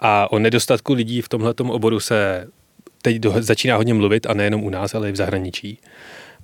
A 0.00 0.32
o 0.32 0.38
nedostatku 0.38 0.92
lidí 0.92 1.22
v 1.22 1.28
tomhle 1.28 1.54
oboru 1.58 2.00
se 2.00 2.48
teď 3.02 3.22
začíná 3.38 3.76
hodně 3.76 3.94
mluvit 3.94 4.26
a 4.26 4.34
nejenom 4.34 4.64
u 4.64 4.70
nás, 4.70 4.94
ale 4.94 5.08
i 5.08 5.12
v 5.12 5.16
zahraničí. 5.16 5.78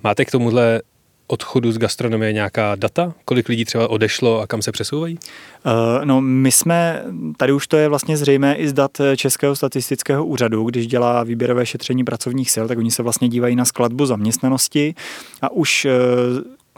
Máte 0.03 0.25
k 0.25 0.31
tomuhle 0.31 0.81
odchodu 1.27 1.71
z 1.71 1.77
gastronomie 1.77 2.33
nějaká 2.33 2.75
data? 2.75 3.13
Kolik 3.25 3.49
lidí 3.49 3.65
třeba 3.65 3.89
odešlo 3.89 4.41
a 4.41 4.47
kam 4.47 4.61
se 4.61 4.71
přesouvají? 4.71 5.19
Uh, 5.65 6.05
no 6.05 6.21
my 6.21 6.51
jsme, 6.51 7.03
tady 7.37 7.53
už 7.53 7.67
to 7.67 7.77
je 7.77 7.89
vlastně 7.89 8.17
zřejmé 8.17 8.55
i 8.55 8.67
z 8.67 8.73
dat 8.73 8.91
Českého 9.15 9.55
statistického 9.55 10.25
úřadu, 10.25 10.63
když 10.63 10.87
dělá 10.87 11.23
výběrové 11.23 11.65
šetření 11.65 12.03
pracovních 12.03 12.51
sil, 12.53 12.65
tak 12.67 12.77
oni 12.77 12.91
se 12.91 13.03
vlastně 13.03 13.29
dívají 13.29 13.55
na 13.55 13.65
skladbu 13.65 14.05
zaměstnanosti 14.05 14.95
a 15.41 15.51
už 15.51 15.85
uh, 15.85 15.91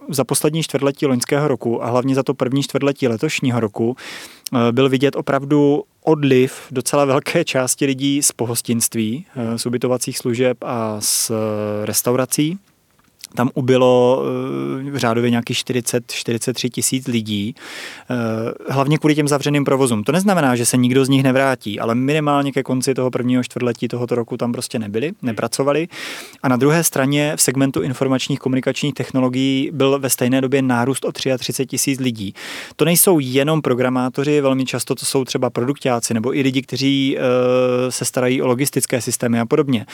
za 0.09 0.23
poslední 0.23 0.63
čtvrtletí 0.63 1.05
loňského 1.05 1.47
roku 1.47 1.83
a 1.83 1.89
hlavně 1.89 2.15
za 2.15 2.23
to 2.23 2.33
první 2.33 2.63
čtvrtletí 2.63 3.07
letošního 3.07 3.59
roku 3.59 3.95
byl 4.71 4.89
vidět 4.89 5.15
opravdu 5.15 5.83
odliv 6.03 6.61
docela 6.71 7.05
velké 7.05 7.45
části 7.45 7.85
lidí 7.85 8.23
z 8.23 8.31
pohostinství, 8.31 9.25
z 9.55 9.65
ubytovacích 9.65 10.17
služeb 10.17 10.57
a 10.61 10.97
z 10.99 11.31
restaurací 11.85 12.59
tam 13.35 13.49
ubylo 13.53 14.23
eh, 14.95 14.99
řádově 14.99 15.29
nějakých 15.29 15.57
40-43 15.57 16.69
tisíc 16.69 17.07
lidí, 17.07 17.55
eh, 18.09 18.73
hlavně 18.73 18.97
kvůli 18.97 19.15
těm 19.15 19.27
zavřeným 19.27 19.65
provozům. 19.65 20.03
To 20.03 20.11
neznamená, 20.11 20.55
že 20.55 20.65
se 20.65 20.77
nikdo 20.77 21.05
z 21.05 21.09
nich 21.09 21.23
nevrátí, 21.23 21.79
ale 21.79 21.95
minimálně 21.95 22.51
ke 22.51 22.63
konci 22.63 22.93
toho 22.93 23.11
prvního 23.11 23.43
čtvrtletí 23.43 23.87
tohoto 23.87 24.15
roku 24.15 24.37
tam 24.37 24.51
prostě 24.51 24.79
nebyli, 24.79 25.11
nepracovali. 25.21 25.87
A 26.43 26.47
na 26.47 26.55
druhé 26.55 26.83
straně 26.83 27.33
v 27.35 27.41
segmentu 27.41 27.81
informačních 27.81 28.39
komunikačních 28.39 28.93
technologií 28.93 29.69
byl 29.73 29.99
ve 29.99 30.09
stejné 30.09 30.41
době 30.41 30.61
nárůst 30.61 31.05
o 31.05 31.11
33 31.11 31.65
tisíc 31.65 31.99
lidí. 31.99 32.33
To 32.75 32.85
nejsou 32.85 33.19
jenom 33.19 33.61
programátoři, 33.61 34.41
velmi 34.41 34.65
často 34.65 34.95
to 34.95 35.05
jsou 35.05 35.25
třeba 35.25 35.49
produktáci 35.49 36.13
nebo 36.13 36.35
i 36.35 36.41
lidi, 36.41 36.61
kteří 36.61 37.17
eh, 37.17 37.21
se 37.91 38.05
starají 38.05 38.41
o 38.41 38.47
logistické 38.47 39.01
systémy 39.01 39.39
a 39.39 39.45
podobně 39.45 39.85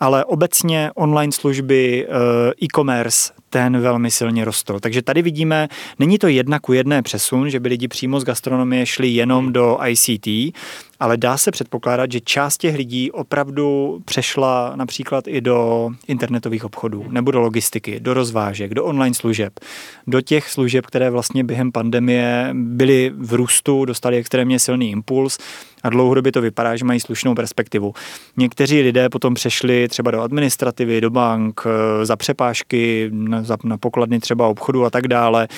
ale 0.00 0.24
obecně 0.24 0.90
online 0.94 1.32
služby, 1.32 2.06
eh, 2.08 2.64
e-commerce, 2.64 3.32
ten 3.50 3.80
velmi 3.80 4.10
silně 4.10 4.44
rostl. 4.44 4.80
Takže 4.80 5.02
tady 5.02 5.22
vidíme, 5.22 5.68
není 5.98 6.18
to 6.18 6.28
jedna 6.28 6.58
ku 6.58 6.72
jedné 6.72 7.02
přesun, 7.02 7.50
že 7.50 7.60
by 7.60 7.68
lidi 7.68 7.88
přímo 7.88 8.20
z 8.20 8.24
gastronomie 8.24 8.86
šli 8.86 9.08
jenom 9.08 9.52
do 9.52 9.78
ICT, 9.86 10.52
ale 11.00 11.16
dá 11.16 11.36
se 11.36 11.50
předpokládat, 11.50 12.12
že 12.12 12.20
část 12.20 12.58
těch 12.58 12.76
lidí 12.76 13.10
opravdu 13.10 13.98
přešla 14.04 14.72
například 14.76 15.28
i 15.28 15.40
do 15.40 15.90
internetových 16.08 16.64
obchodů, 16.64 17.04
nebo 17.08 17.30
do 17.30 17.40
logistiky, 17.40 18.00
do 18.00 18.14
rozvážek, 18.14 18.74
do 18.74 18.84
online 18.84 19.14
služeb, 19.14 19.60
do 20.06 20.20
těch 20.20 20.50
služeb, 20.50 20.86
které 20.86 21.10
vlastně 21.10 21.44
během 21.44 21.72
pandemie 21.72 22.50
byly 22.52 23.12
v 23.16 23.34
růstu, 23.34 23.84
dostali 23.84 24.16
extrémně 24.16 24.58
silný 24.58 24.90
impuls 24.90 25.38
a 25.82 25.90
dlouhodobě 25.90 26.32
to 26.32 26.40
vypadá, 26.40 26.76
že 26.76 26.84
mají 26.84 27.00
slušnou 27.00 27.34
perspektivu. 27.34 27.94
Někteří 28.36 28.82
lidé 28.82 29.08
potom 29.08 29.34
přešli 29.34 29.88
třeba 29.88 30.10
do 30.10 30.20
administrativy, 30.20 31.00
do 31.00 31.10
bank, 31.10 31.60
eh, 31.66 32.06
za 32.06 32.16
přepážky, 32.16 33.10
na, 33.12 33.44
pokladny 33.80 34.20
třeba 34.20 34.46
obchodu 34.46 34.84
a 34.84 34.90
tak 34.90 35.08
dále. 35.08 35.48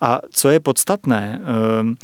A 0.00 0.20
co 0.30 0.48
je 0.48 0.60
podstatné, 0.60 1.40
eh, 1.42 1.94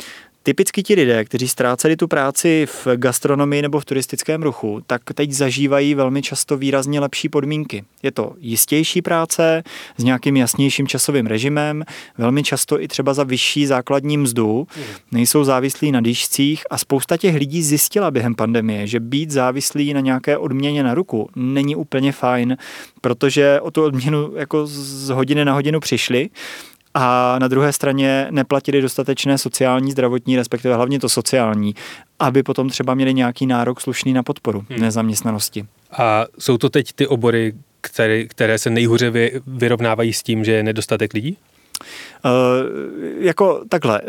Typicky 0.45 0.83
ti 0.83 0.95
lidé, 0.95 1.25
kteří 1.25 1.47
ztráceli 1.47 1.95
tu 1.95 2.07
práci 2.07 2.65
v 2.65 2.87
gastronomii 2.95 3.61
nebo 3.61 3.79
v 3.79 3.85
turistickém 3.85 4.43
ruchu, 4.43 4.81
tak 4.87 5.01
teď 5.13 5.31
zažívají 5.31 5.95
velmi 5.95 6.21
často 6.21 6.57
výrazně 6.57 6.99
lepší 6.99 7.29
podmínky. 7.29 7.83
Je 8.03 8.11
to 8.11 8.33
jistější 8.39 9.01
práce 9.01 9.63
s 9.97 10.03
nějakým 10.03 10.37
jasnějším 10.37 10.87
časovým 10.87 11.27
režimem, 11.27 11.83
velmi 12.17 12.43
často 12.43 12.81
i 12.81 12.87
třeba 12.87 13.13
za 13.13 13.23
vyšší 13.23 13.65
základní 13.65 14.17
mzdu, 14.17 14.67
nejsou 15.11 15.43
závislí 15.43 15.91
na 15.91 16.01
dýšcích 16.01 16.63
a 16.69 16.77
spousta 16.77 17.17
těch 17.17 17.35
lidí 17.35 17.63
zjistila 17.63 18.11
během 18.11 18.35
pandemie, 18.35 18.87
že 18.87 18.99
být 18.99 19.31
závislý 19.31 19.93
na 19.93 19.99
nějaké 19.99 20.37
odměně 20.37 20.83
na 20.83 20.93
ruku 20.93 21.29
není 21.35 21.75
úplně 21.75 22.11
fajn, 22.11 22.57
protože 23.01 23.61
o 23.61 23.71
tu 23.71 23.83
odměnu 23.83 24.31
jako 24.35 24.67
z 24.67 25.09
hodiny 25.09 25.45
na 25.45 25.53
hodinu 25.53 25.79
přišli 25.79 26.29
a 26.97 27.39
na 27.39 27.47
druhé 27.47 27.73
straně 27.73 28.27
neplatili 28.31 28.81
dostatečné 28.81 29.37
sociální, 29.37 29.91
zdravotní, 29.91 30.35
respektive 30.35 30.75
hlavně 30.75 30.99
to 30.99 31.09
sociální, 31.09 31.75
aby 32.19 32.43
potom 32.43 32.69
třeba 32.69 32.93
měli 32.93 33.13
nějaký 33.13 33.45
nárok 33.45 33.81
slušný 33.81 34.13
na 34.13 34.23
podporu 34.23 34.65
hmm. 34.69 34.81
nezaměstnanosti. 34.81 35.65
A 35.91 36.25
jsou 36.39 36.57
to 36.57 36.69
teď 36.69 36.93
ty 36.93 37.07
obory, 37.07 37.53
které, 37.81 38.23
které 38.23 38.57
se 38.57 38.69
nejhůře 38.69 39.09
vy, 39.09 39.41
vyrovnávají 39.47 40.13
s 40.13 40.23
tím, 40.23 40.43
že 40.43 40.51
je 40.51 40.63
nedostatek 40.63 41.13
lidí? 41.13 41.37
Uh, 42.25 42.31
jako 43.19 43.61
takhle, 43.69 44.01
uh, 44.01 44.07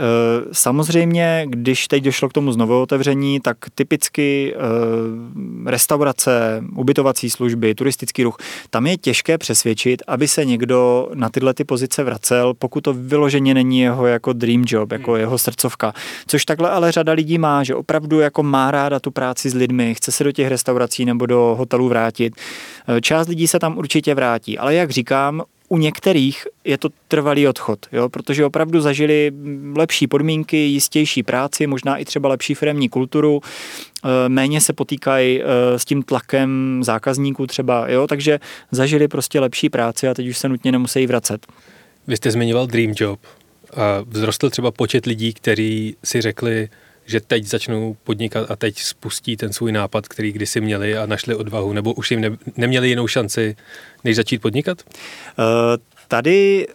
samozřejmě, 0.52 1.47
když 1.49 1.88
teď 1.88 2.04
došlo 2.04 2.28
k 2.28 2.33
tomu 2.33 2.52
znovu 2.52 2.80
otevření, 2.80 3.40
tak 3.40 3.56
typicky 3.75 4.54
uh, 4.56 5.71
restaurace, 5.71 6.62
ubytovací 6.76 7.30
služby, 7.30 7.75
turistický 7.75 8.23
ruch, 8.25 8.37
tam 8.71 8.87
je 8.87 8.97
těžké 8.97 9.38
přesvědčit, 9.38 10.02
aby 10.06 10.28
se 10.28 10.45
někdo 10.45 11.09
na 11.14 11.28
tyhle 11.28 11.54
ty 11.54 11.64
pozice 11.64 12.04
vracel, 12.04 12.54
pokud 12.54 12.80
to 12.80 12.95
vyloženě 12.95 13.54
není 13.54 13.80
jeho 13.80 14.06
jako 14.06 14.33
dream 14.33 14.64
job, 14.66 14.92
jako 14.92 15.11
hmm. 15.11 15.21
jeho 15.21 15.38
srdcovka. 15.38 15.92
Což 16.26 16.45
takhle 16.45 16.71
ale 16.71 16.92
řada 16.92 17.12
lidí 17.12 17.38
má, 17.38 17.64
že 17.64 17.75
opravdu 17.75 18.21
jako 18.21 18.42
má 18.42 18.71
ráda 18.71 19.00
tu 19.00 19.11
práci 19.11 19.50
s 19.50 19.54
lidmi, 19.54 19.95
chce 19.95 20.12
se 20.12 20.25
do 20.25 20.33
těch 20.33 20.49
restaurací 20.49 21.04
nebo 21.04 21.26
do 21.26 21.54
hotelů 21.59 21.88
vrátit. 21.88 22.35
Část 23.00 23.28
lidí 23.28 23.49
se 23.49 23.59
tam 23.59 23.78
určitě 23.78 24.14
vrátí, 24.14 24.59
ale 24.59 24.75
jak 24.75 24.90
říkám, 24.90 25.42
u 25.68 25.78
některých 25.78 26.46
je 26.64 26.78
to 26.78 26.88
trvalý 27.08 27.49
odchod, 27.49 27.87
jo, 27.92 28.08
protože 28.08 28.44
opravdu 28.44 28.80
zažili 28.80 29.32
lepší 29.76 30.06
podmínky, 30.06 30.56
jistější 30.56 31.23
práci, 31.23 31.66
možná 31.66 31.96
i 31.96 32.04
třeba 32.04 32.28
lepší 32.28 32.54
firmní 32.54 32.88
kulturu, 32.88 33.40
eh, 34.04 34.28
méně 34.28 34.61
se 34.61 34.73
potýkají 34.73 35.42
eh, 35.42 35.78
s 35.78 35.85
tím 35.85 36.02
tlakem 36.02 36.80
zákazníků 36.85 37.46
třeba, 37.46 37.90
jo, 37.90 38.06
takže 38.06 38.40
zažili 38.70 39.08
prostě 39.08 39.40
lepší 39.40 39.68
práci 39.68 40.08
a 40.08 40.14
teď 40.14 40.28
už 40.28 40.38
se 40.38 40.49
nutně 40.49 40.73
nemusí 40.73 41.06
vracet. 41.06 41.46
Vy 42.06 42.16
jste 42.16 42.30
zmiňoval 42.30 42.66
Dream 42.66 42.92
Job. 42.96 43.20
Vzrostl 44.11 44.50
třeba 44.50 44.70
počet 44.70 45.06
lidí, 45.06 45.32
kteří 45.32 45.96
si 46.04 46.20
řekli, 46.20 46.68
že 47.06 47.20
teď 47.20 47.44
začnou 47.44 47.96
podnikat 48.04 48.50
a 48.50 48.56
teď 48.56 48.78
spustí 48.78 49.36
ten 49.36 49.52
svůj 49.52 49.72
nápad, 49.72 50.08
který 50.08 50.32
kdysi 50.32 50.60
měli 50.60 50.96
a 50.96 51.06
našli 51.06 51.34
odvahu, 51.34 51.72
nebo 51.72 51.92
už 51.92 52.10
jim 52.10 52.20
ne, 52.20 52.30
neměli 52.56 52.88
jinou 52.88 53.06
šanci, 53.06 53.56
než 54.04 54.16
začít 54.16 54.38
podnikat? 54.38 54.82
Uh, 55.38 55.44
tady 56.08 56.66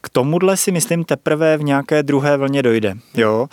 k 0.00 0.08
tomuhle 0.08 0.56
si 0.56 0.72
myslím 0.72 1.04
teprve 1.04 1.56
v 1.56 1.62
nějaké 1.62 2.02
druhé 2.02 2.36
vlně 2.36 2.62
dojde. 2.62 2.94
Jo? 3.16 3.46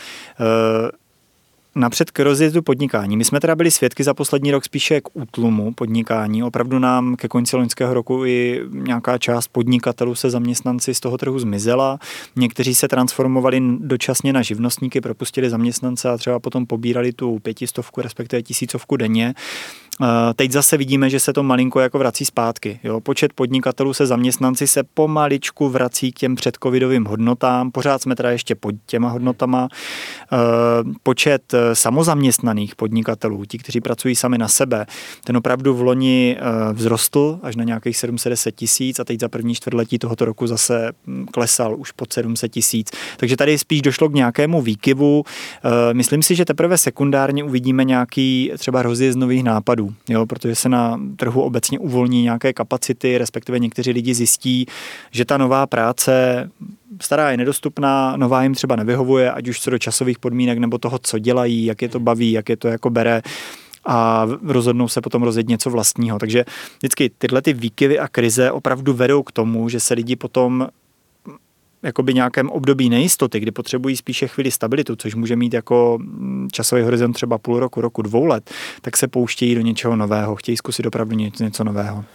Napřed 1.77 2.12
k 2.12 2.20
rozjezdu 2.20 2.62
podnikání. 2.62 3.17
My 3.17 3.24
jsme 3.24 3.39
teda 3.39 3.55
byli 3.55 3.72
svědky 3.72 4.03
za 4.03 4.13
poslední 4.13 4.51
rok 4.51 4.65
spíše 4.65 5.01
k 5.01 5.10
útlumu 5.13 5.74
podnikání. 5.74 6.44
Opravdu 6.44 6.79
nám 6.79 7.15
ke 7.15 7.27
konci 7.27 7.55
loňského 7.55 7.94
roku 7.94 8.25
i 8.25 8.62
nějaká 8.72 9.17
část 9.17 9.48
podnikatelů 9.48 10.15
se 10.15 10.29
zaměstnanci 10.29 10.94
z 10.94 11.00
toho 11.00 11.17
trhu 11.17 11.39
zmizela. 11.39 12.00
Někteří 12.36 12.75
se 12.75 12.88
transformovali 12.88 13.62
dočasně 13.79 14.34
na 14.34 14.41
živnostníky, 14.41 15.01
propustili 15.01 15.50
zaměstnance 15.50 16.10
a 16.10 16.17
třeba 16.17 16.39
potom 16.39 16.65
pobírali 16.65 17.13
tu 17.13 17.39
pětistovku, 17.39 18.01
respektive 18.01 18.44
tisícovku 18.44 18.98
denně. 18.98 19.34
Teď 20.36 20.52
zase 20.52 20.78
vidíme, 20.78 21.10
že 21.10 21.20
se 21.20 21.34
to 21.34 21.44
malinko 21.44 21.80
jako 21.80 22.00
vrací 22.00 22.25
zpátky. 22.25 22.80
Jo? 22.84 23.00
Počet 23.00 23.34
podnikatelů 23.34 23.94
se 23.94 24.06
zaměstnanci 24.06 24.68
se 24.68 24.84
pomaličku 24.84 25.70
vrací 25.70 26.12
k 26.12 26.20
těm 26.20 26.36
předcovidovým 26.36 27.06
hodnotám. 27.06 27.72
Pořád 27.72 28.02
jsme 28.02 28.16
teda 28.16 28.32
ještě 28.32 28.56
pod 28.56 28.75
těma 28.86 29.10
hodnotama. 29.10 29.68
Počet 31.04 31.54
e, 31.54 31.75
samozaměstnaných 31.75 32.75
podnikatelů, 32.75 33.46
ti, 33.46 33.58
kteří 33.58 33.82
pracují 33.82 34.16
sami 34.16 34.38
na 34.38 34.48
sebe, 34.48 34.86
ten 35.24 35.38
opravdu 35.38 35.74
v 35.74 35.82
loni 35.82 36.38
vzrostl 36.74 37.40
až 37.44 37.56
na 37.56 37.64
nějakých 37.64 37.98
710 37.98 38.56
tisíc 38.56 39.00
a 39.00 39.04
teď 39.04 39.20
za 39.20 39.30
první 39.30 39.56
čtvrtletí 39.56 40.00
tohoto 40.00 40.25
roku 40.25 40.48
zase 40.48 40.92
klesal 41.32 41.75
už 41.80 41.92
pod 41.92 42.14
700 42.14 42.52
tisíc. 42.52 42.92
Takže 43.18 43.38
tady 43.38 43.58
spíš 43.58 43.82
došlo 43.82 44.10
k 44.10 44.14
nějakému 44.14 44.62
výkyvu. 44.62 45.24
Myslím 45.94 46.24
si, 46.24 46.36
že 46.36 46.46
teprve 46.46 46.78
sekundárně 46.78 47.44
uvidíme 47.44 47.84
nějaký 47.84 48.52
třeba 48.58 48.82
rozjezd 48.82 49.18
nových 49.18 49.44
nápadů 49.44 49.85
nákladů, 49.86 49.94
jo, 50.10 50.25
protože 50.25 50.56
se 50.56 50.70
na 50.70 51.00
trhu 51.15 51.42
obecně 51.42 51.80
uvolní 51.80 52.24
nějaké 52.24 52.54
kapacity, 52.54 53.18
respektive 53.18 53.60
někteří 53.60 53.92
lidi 53.92 54.13
zjistí, 54.13 54.65
že 55.12 55.25
ta 55.25 55.38
nová 55.38 55.68
práce 55.68 56.50
stará 57.01 57.32
je 57.32 57.38
nedostupná, 57.38 58.18
nová 58.18 58.44
jim 58.44 58.54
třeba 58.54 58.75
nevyhovuje, 58.75 59.32
ať 59.32 59.48
už 59.48 59.62
co 59.62 59.70
do 59.70 59.77
časových 59.77 60.20
podmínek 60.20 60.58
nebo 60.58 60.77
toho, 60.77 61.00
co 61.00 61.20
dělají, 61.20 61.65
jak 61.65 61.82
je 61.82 61.89
to 61.89 62.00
baví, 62.00 62.32
jak 62.32 62.50
je 62.50 62.58
to 62.58 62.68
jako 62.68 62.89
bere 62.89 63.22
a 63.88 64.27
rozhodnou 64.44 64.88
se 64.88 65.01
potom 65.01 65.24
rozjet 65.24 65.48
něco 65.48 65.70
vlastního. 65.70 66.20
Takže 66.20 66.46
vždycky 66.77 67.12
tyhle 67.18 67.42
ty 67.42 67.54
výkyvy 67.54 68.00
a 68.00 68.08
krize 68.08 68.51
opravdu 68.51 68.94
vedou 68.94 69.24
k 69.24 69.32
tomu, 69.32 69.70
že 69.70 69.80
se 69.80 69.94
lidi 69.94 70.15
potom 70.15 70.68
jakoby 71.86 72.13
nějakém 72.13 72.50
období 72.50 72.89
nejistoty, 72.89 73.39
kdy 73.39 73.51
potřebují 73.51 73.98
spíše 73.98 74.27
chvíli 74.27 74.51
stabilitu, 74.51 74.96
což 74.96 75.15
může 75.15 75.36
mít 75.36 75.54
jako 75.54 75.98
mm, 76.01 76.48
časový 76.51 76.82
horizont 76.82 77.13
třeba 77.13 77.38
půl 77.38 77.60
roku, 77.60 77.82
roku, 77.82 78.01
dvou 78.01 78.25
let, 78.25 78.51
tak 78.82 78.98
se 78.98 79.08
pouštějí 79.08 79.56
do 79.56 79.62
něčeho 79.62 79.96
nového, 79.96 80.36
chtějí 80.36 80.58
zkusit 80.58 80.86
opravdu 80.86 81.15
něco 81.15 81.63
nového. 81.63 82.06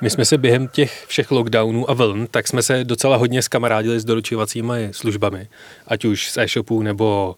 My 0.00 0.10
jsme 0.10 0.24
se 0.24 0.38
během 0.38 0.68
těch 0.68 1.04
všech 1.08 1.30
lockdownů 1.30 1.90
a 1.90 1.94
vln, 1.94 2.26
tak 2.30 2.48
jsme 2.48 2.62
se 2.62 2.84
docela 2.84 3.16
hodně 3.16 3.42
skamarádili 3.42 4.00
s 4.00 4.04
doručovacími 4.04 4.88
službami, 4.92 5.48
ať 5.86 6.04
už 6.04 6.30
z 6.30 6.36
e-shopů 6.36 6.82
nebo 6.82 7.36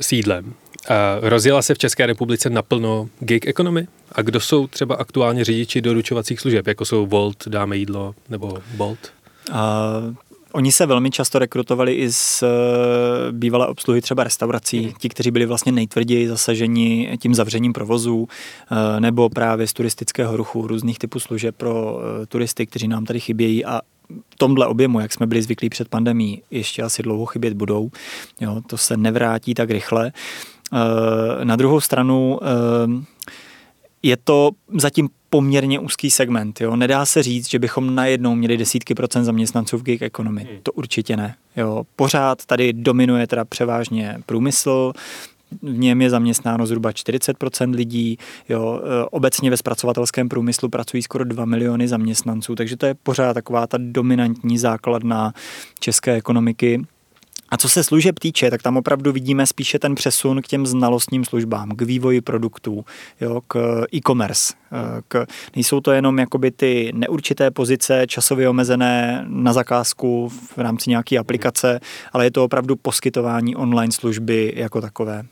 sídlem 0.00 0.54
rozjela 1.20 1.62
se 1.62 1.74
v 1.74 1.78
České 1.78 2.06
republice 2.06 2.50
naplno 2.50 3.08
gig 3.20 3.46
economy? 3.46 3.86
A 4.12 4.22
kdo 4.22 4.40
jsou 4.40 4.66
třeba 4.66 4.94
aktuálně 4.94 5.44
řidiči 5.44 5.80
doručovacích 5.80 6.40
služeb, 6.40 6.66
jako 6.66 6.84
jsou 6.84 7.06
Volt, 7.06 7.48
Dáme 7.48 7.76
jídlo 7.76 8.14
nebo 8.28 8.58
Bolt? 8.76 9.12
Uh, 9.50 9.56
Oni 10.54 10.72
se 10.72 10.86
velmi 10.86 11.10
často 11.10 11.38
rekrutovali 11.38 11.94
i 11.94 12.12
z 12.12 12.42
eh, 12.42 12.46
bývalé 13.32 13.66
obsluhy 13.66 14.00
třeba 14.00 14.24
restaurací, 14.24 14.80
mm. 14.80 14.92
ti, 14.98 15.08
kteří 15.08 15.30
byli 15.30 15.46
vlastně 15.46 15.72
nejtvrději 15.72 16.28
zasaženi 16.28 17.18
tím 17.20 17.34
zavřením 17.34 17.72
provozů, 17.72 18.28
eh, 18.28 19.00
nebo 19.00 19.28
právě 19.28 19.66
z 19.66 19.72
turistického 19.72 20.36
ruchu, 20.36 20.66
různých 20.66 20.98
typů 20.98 21.20
služeb 21.20 21.56
pro 21.56 21.98
eh, 22.22 22.26
turisty, 22.26 22.66
kteří 22.66 22.88
nám 22.88 23.04
tady 23.04 23.20
chybějí 23.20 23.64
a 23.64 23.80
v 24.34 24.36
tomhle 24.38 24.66
objemu, 24.66 25.00
jak 25.00 25.12
jsme 25.12 25.26
byli 25.26 25.42
zvyklí 25.42 25.68
před 25.68 25.88
pandemí, 25.88 26.42
ještě 26.50 26.82
asi 26.82 27.02
dlouho 27.02 27.26
chybět 27.26 27.54
budou. 27.54 27.90
Jo, 28.40 28.62
to 28.66 28.76
se 28.76 28.96
nevrátí 28.96 29.54
tak 29.54 29.70
rychle. 29.70 30.12
Na 31.44 31.56
druhou 31.56 31.80
stranu 31.80 32.38
je 34.02 34.16
to 34.16 34.50
zatím 34.78 35.08
poměrně 35.30 35.78
úzký 35.78 36.10
segment. 36.10 36.60
Jo. 36.60 36.76
Nedá 36.76 37.06
se 37.06 37.22
říct, 37.22 37.50
že 37.50 37.58
bychom 37.58 37.94
najednou 37.94 38.34
měli 38.34 38.56
desítky 38.56 38.94
procent 38.94 39.24
zaměstnanců 39.24 39.78
v 39.78 39.82
gig 39.82 40.02
economy. 40.02 40.44
Hmm. 40.50 40.58
To 40.62 40.72
určitě 40.72 41.16
ne. 41.16 41.34
Jo. 41.56 41.84
Pořád 41.96 42.46
tady 42.46 42.72
dominuje 42.72 43.26
teda 43.26 43.44
převážně 43.44 44.16
průmysl, 44.26 44.92
v 45.62 45.78
něm 45.78 46.02
je 46.02 46.10
zaměstnáno 46.10 46.66
zhruba 46.66 46.90
40% 46.90 47.74
lidí. 47.74 48.18
Jo. 48.48 48.80
E, 48.82 49.04
obecně 49.10 49.50
ve 49.50 49.56
zpracovatelském 49.56 50.28
průmyslu 50.28 50.68
pracují 50.68 51.02
skoro 51.02 51.24
2 51.24 51.44
miliony 51.44 51.88
zaměstnanců, 51.88 52.54
takže 52.54 52.76
to 52.76 52.86
je 52.86 52.94
pořád 52.94 53.34
taková 53.34 53.66
ta 53.66 53.78
dominantní 53.80 54.58
základna 54.58 55.32
české 55.80 56.14
ekonomiky. 56.14 56.82
A 57.54 57.56
co 57.56 57.68
se 57.68 57.84
služeb 57.84 58.18
týče, 58.18 58.50
tak 58.50 58.62
tam 58.62 58.76
opravdu 58.76 59.12
vidíme 59.12 59.46
spíše 59.46 59.78
ten 59.78 59.94
přesun 59.94 60.42
k 60.42 60.46
těm 60.46 60.66
znalostním 60.66 61.24
službám, 61.24 61.70
k 61.70 61.82
vývoji 61.82 62.20
produktů, 62.20 62.84
jo, 63.20 63.40
k 63.48 63.84
e-commerce. 63.94 64.54
Eh, 64.72 65.00
k, 65.08 65.26
nejsou 65.56 65.80
to 65.80 65.92
jenom 65.92 66.18
jakoby 66.18 66.50
ty 66.50 66.92
neurčité 66.94 67.50
pozice, 67.50 68.04
časově 68.06 68.48
omezené 68.48 69.24
na 69.28 69.52
zakázku 69.52 70.28
v 70.28 70.58
rámci 70.58 70.90
nějaké 70.90 71.18
aplikace, 71.18 71.80
ale 72.12 72.26
je 72.26 72.30
to 72.30 72.44
opravdu 72.44 72.76
poskytování 72.76 73.56
online 73.56 73.92
služby 73.92 74.52
jako 74.56 74.80
takové. 74.80 75.22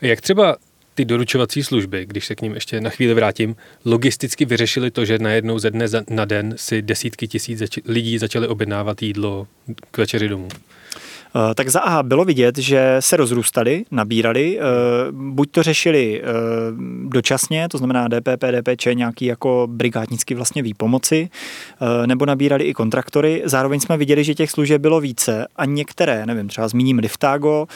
Jak 0.00 0.20
třeba 0.20 0.56
ty 0.94 1.04
doručovací 1.04 1.62
služby, 1.62 2.06
když 2.06 2.26
se 2.26 2.34
k 2.34 2.42
ním 2.42 2.54
ještě 2.54 2.80
na 2.80 2.90
chvíli 2.90 3.14
vrátím, 3.14 3.56
logisticky 3.84 4.44
vyřešili 4.44 4.90
to, 4.90 5.04
že 5.04 5.18
najednou 5.18 5.58
ze 5.58 5.70
dne 5.70 5.86
na 6.10 6.24
den 6.24 6.54
si 6.56 6.82
desítky 6.82 7.28
tisíc 7.28 7.62
lidí 7.84 8.18
začaly 8.18 8.48
objednávat 8.48 9.02
jídlo 9.02 9.46
k 9.90 9.98
večeři 9.98 10.28
domů? 10.28 10.48
Eh, 11.36 11.54
tak 11.54 11.68
za 11.68 11.80
A 11.80 12.02
bylo 12.02 12.24
vidět, 12.24 12.58
že 12.58 12.96
se 13.00 13.16
rozrůstali, 13.16 13.84
nabírali, 13.90 14.58
eh, 14.58 14.62
buď 15.10 15.50
to 15.50 15.62
řešili 15.62 16.22
eh, 16.22 16.24
dočasně, 17.04 17.68
to 17.68 17.78
znamená 17.78 18.08
DPP, 18.08 18.44
DPČ, 18.52 18.86
nějaký 18.94 19.24
jako 19.24 19.68
brigádnický 19.70 20.34
vlastně 20.34 20.62
výpomoci, 20.62 21.28
nebo 22.06 22.26
nabírali 22.26 22.64
i 22.64 22.74
kontraktory. 22.74 23.42
Zároveň 23.44 23.80
jsme 23.80 23.96
viděli, 23.96 24.24
že 24.24 24.34
těch 24.34 24.50
služeb 24.50 24.82
bylo 24.82 25.00
více 25.00 25.46
a 25.56 25.64
některé, 25.64 26.26
nevím, 26.26 26.48
třeba 26.48 26.68
zmíním 26.68 26.98
Liftago, 26.98 27.66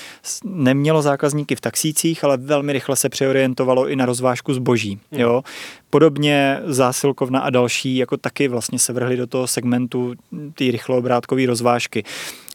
nemělo 0.45 1.03
zákazníky 1.03 1.57
v 1.57 1.61
taxících, 1.61 2.25
ale 2.25 2.37
velmi 2.37 2.73
rychle 2.73 2.97
se 2.97 3.09
přeorientovalo 3.09 3.89
i 3.89 3.97
na 3.97 4.07
rozvážku 4.07 4.55
zboží. 4.55 4.99
Hmm. 5.13 5.21
Jo? 5.21 5.43
Podobně 5.91 6.61
zásilkovna 6.65 7.41
a 7.41 7.51
další 7.51 7.97
jako 7.97 8.17
taky 8.17 8.49
vlastně 8.49 8.79
se 8.79 8.93
vrhli 8.93 9.17
do 9.17 9.27
toho 9.27 9.47
segmentu 9.47 10.15
ty 10.55 10.71
rychloobrátkový 10.71 11.47
rozvážky 11.47 12.05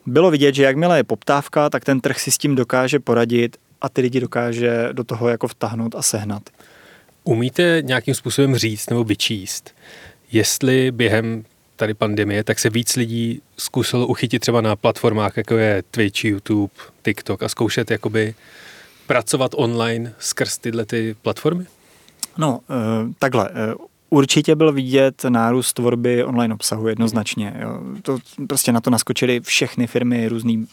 bylo 0.08 0.32
vidět, 0.32 0.56
že 0.56 0.64
jakmile 0.64 1.00
je 1.00 1.04
poptávka, 1.04 1.70
tak 1.70 1.86
ten 1.86 2.02
trh 2.02 2.20
si 2.20 2.32
s 2.32 2.38
tím 2.38 2.56
dokáže 2.56 3.00
poradit 3.00 3.58
a 3.82 3.89
ty 3.89 4.02
lidi 4.02 4.20
dokáže 4.20 4.89
do 4.91 5.04
toho 5.04 5.30
jako 5.30 5.48
vtahnout 5.48 5.96
a 5.96 6.02
sehnat. 6.02 6.43
Umíte 7.24 7.82
nějakým 7.82 8.15
způsobem 8.15 8.56
říct 8.56 8.89
nebo 8.89 9.04
vyčíst, 9.04 9.76
jestli 10.32 10.91
během 10.91 11.43
tady 11.76 11.93
pandemie, 11.93 12.43
tak 12.43 12.60
se 12.60 12.70
víc 12.70 12.96
lidí 12.96 13.41
zkusilo 13.58 14.08
uchytit 14.08 14.41
třeba 14.41 14.62
na 14.62 14.76
platformách, 14.76 15.38
jako 15.38 15.58
je 15.58 15.84
Twitch, 15.91 16.26
YouTube, 16.26 16.74
TikTok 17.02 17.43
a 17.43 17.50
zkoušet 17.50 17.91
jakoby 17.91 18.36
pracovat 19.08 19.52
online 19.56 20.13
skrz 20.20 20.58
tyhle 20.58 20.86
ty 20.86 21.15
platformy? 21.22 21.65
No, 22.38 22.60
eh, 22.70 23.13
takhle. 23.20 23.50
Určitě 24.10 24.56
byl 24.56 24.72
vidět 24.72 25.26
nárůst 25.30 25.74
tvorby 25.74 26.24
online 26.24 26.54
obsahu 26.54 26.88
jednoznačně. 26.88 27.54
Jo. 27.60 27.80
To 28.02 28.17
prostě 28.48 28.72
na 28.72 28.82
to 28.82 28.89
naskočily 28.89 29.39
všechny 29.39 29.88
firmy 29.88 30.28
různý, 30.28 30.67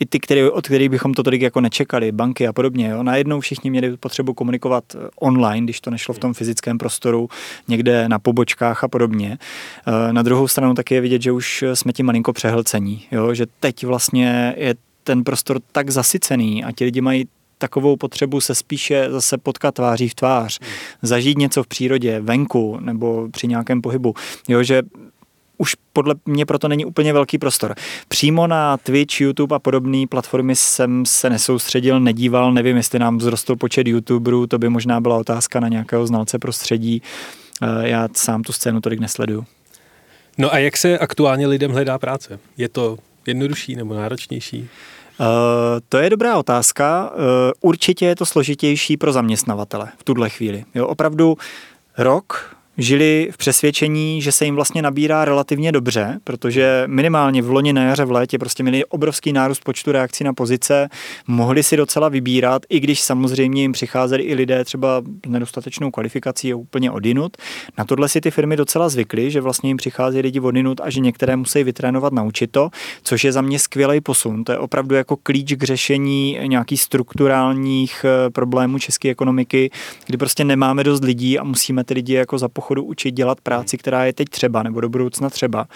i 0.00 0.06
ty, 0.06 0.20
které, 0.20 0.50
od 0.50 0.66
kterých 0.66 0.88
bychom 0.88 1.14
to 1.14 1.22
tolik 1.22 1.42
jako 1.42 1.60
nečekali, 1.60 2.12
banky 2.12 2.46
a 2.46 2.52
podobně. 2.52 2.88
Jo. 2.88 3.02
Najednou 3.02 3.40
všichni 3.40 3.70
měli 3.70 3.96
potřebu 3.96 4.34
komunikovat 4.34 4.84
eh, 4.94 4.98
online, 5.20 5.64
když 5.64 5.80
to 5.80 5.90
nešlo 5.90 6.14
v 6.14 6.18
tom 6.18 6.34
fyzickém 6.34 6.78
prostoru, 6.78 7.28
někde 7.68 8.08
na 8.08 8.18
pobočkách 8.18 8.84
a 8.84 8.88
podobně. 8.88 9.38
Eh, 9.86 10.12
na 10.12 10.22
druhou 10.22 10.48
stranu 10.48 10.74
taky 10.74 10.94
je 10.94 11.00
vidět, 11.00 11.22
že 11.22 11.32
už 11.32 11.64
jsme 11.74 11.92
tím 11.92 12.06
malinko 12.06 12.32
přehlcení, 12.32 13.02
jo. 13.12 13.34
že 13.34 13.46
teď 13.60 13.84
vlastně 13.84 14.54
je 14.56 14.74
ten 15.04 15.24
prostor 15.24 15.60
tak 15.72 15.90
zasycený 15.90 16.64
a 16.64 16.72
ti 16.72 16.84
lidi 16.84 17.00
mají 17.00 17.28
takovou 17.60 17.96
potřebu 17.96 18.40
se 18.40 18.54
spíše 18.54 19.06
zase 19.10 19.38
potkat 19.38 19.74
tváří 19.74 20.08
v 20.08 20.14
tvář, 20.14 20.60
hmm. 20.60 20.70
zažít 21.02 21.38
něco 21.38 21.62
v 21.62 21.66
přírodě, 21.66 22.20
venku 22.20 22.78
nebo 22.80 23.28
při 23.30 23.46
nějakém 23.48 23.82
pohybu. 23.82 24.14
Jo, 24.48 24.62
že 24.62 24.82
už 25.58 25.74
podle 25.92 26.14
mě 26.26 26.46
proto 26.46 26.68
není 26.68 26.84
úplně 26.84 27.12
velký 27.12 27.38
prostor. 27.38 27.74
Přímo 28.08 28.46
na 28.46 28.76
Twitch, 28.76 29.20
YouTube 29.20 29.56
a 29.56 29.58
podobné 29.58 30.06
platformy 30.08 30.56
jsem 30.56 31.06
se 31.06 31.30
nesoustředil, 31.30 32.00
nedíval, 32.00 32.52
nevím, 32.52 32.76
jestli 32.76 32.98
nám 32.98 33.18
vzrostl 33.18 33.56
počet 33.56 33.86
YouTuberů, 33.86 34.46
to 34.46 34.58
by 34.58 34.68
možná 34.68 35.00
byla 35.00 35.16
otázka 35.16 35.60
na 35.60 35.68
nějakého 35.68 36.06
znalce 36.06 36.38
prostředí. 36.38 37.02
Eh, 37.62 37.88
já 37.88 38.08
sám 38.16 38.42
tu 38.42 38.52
scénu 38.52 38.80
tolik 38.80 39.00
nesleduju. 39.00 39.44
No 40.38 40.54
a 40.54 40.58
jak 40.58 40.76
se 40.76 40.98
aktuálně 40.98 41.46
lidem 41.46 41.70
hledá 41.70 41.98
práce? 41.98 42.38
Je 42.56 42.68
to 42.68 42.98
jednodušší 43.26 43.76
nebo 43.76 43.94
náročnější? 43.94 44.68
Uh, 45.20 45.26
to 45.88 45.98
je 45.98 46.10
dobrá 46.10 46.38
otázka. 46.38 47.10
Uh, 47.10 47.22
určitě 47.60 48.06
je 48.06 48.16
to 48.16 48.26
složitější 48.26 48.96
pro 48.96 49.12
zaměstnavatele 49.12 49.88
v 49.98 50.04
tuhle 50.04 50.30
chvíli. 50.30 50.64
Jo, 50.74 50.86
opravdu 50.86 51.36
rok 51.98 52.56
žili 52.80 53.28
v 53.32 53.36
přesvědčení, 53.36 54.22
že 54.22 54.32
se 54.32 54.44
jim 54.44 54.54
vlastně 54.54 54.82
nabírá 54.82 55.24
relativně 55.24 55.72
dobře, 55.72 56.20
protože 56.24 56.84
minimálně 56.86 57.42
v 57.42 57.50
loni 57.50 57.72
na 57.72 57.82
jaře 57.82 58.04
v 58.04 58.10
létě 58.10 58.38
prostě 58.38 58.62
měli 58.62 58.84
obrovský 58.84 59.32
nárůst 59.32 59.64
počtu 59.64 59.92
reakcí 59.92 60.24
na 60.24 60.32
pozice, 60.32 60.88
mohli 61.26 61.62
si 61.62 61.76
docela 61.76 62.08
vybírat, 62.08 62.62
i 62.68 62.80
když 62.80 63.00
samozřejmě 63.00 63.62
jim 63.62 63.72
přicházeli 63.72 64.22
i 64.22 64.34
lidé 64.34 64.64
třeba 64.64 65.02
s 65.26 65.28
nedostatečnou 65.28 65.90
kvalifikací 65.90 66.52
a 66.52 66.56
úplně 66.56 66.90
odinut. 66.90 67.36
Na 67.78 67.84
tohle 67.84 68.08
si 68.08 68.20
ty 68.20 68.30
firmy 68.30 68.56
docela 68.56 68.88
zvykly, 68.88 69.30
že 69.30 69.40
vlastně 69.40 69.70
jim 69.70 69.76
přichází 69.76 70.20
lidi 70.20 70.40
odinut 70.40 70.80
a 70.80 70.90
že 70.90 71.00
některé 71.00 71.36
musí 71.36 71.64
vytrénovat, 71.64 72.12
to, 72.50 72.70
což 73.02 73.24
je 73.24 73.32
za 73.32 73.40
mě 73.40 73.58
skvělý 73.58 74.00
posun. 74.00 74.44
To 74.44 74.52
je 74.52 74.58
opravdu 74.58 74.94
jako 74.94 75.16
klíč 75.16 75.52
k 75.52 75.62
řešení 75.62 76.38
nějakých 76.46 76.82
strukturálních 76.82 78.04
eh, 78.04 78.30
problémů 78.30 78.78
české 78.78 79.10
ekonomiky, 79.10 79.70
kdy 80.06 80.18
prostě 80.18 80.44
nemáme 80.44 80.84
dost 80.84 81.04
lidí 81.04 81.38
a 81.38 81.44
musíme 81.44 81.84
ty 81.84 81.94
lidi 81.94 82.14
jako 82.14 82.38
zapochovat 82.38 82.69
pochodu 82.70 82.82
učit 82.82 83.10
dělat 83.10 83.40
práci, 83.40 83.78
která 83.78 84.04
je 84.04 84.12
teď 84.12 84.28
třeba 84.28 84.62
nebo 84.62 84.80
do 84.80 84.88
budoucna 84.88 85.30
třeba. 85.30 85.66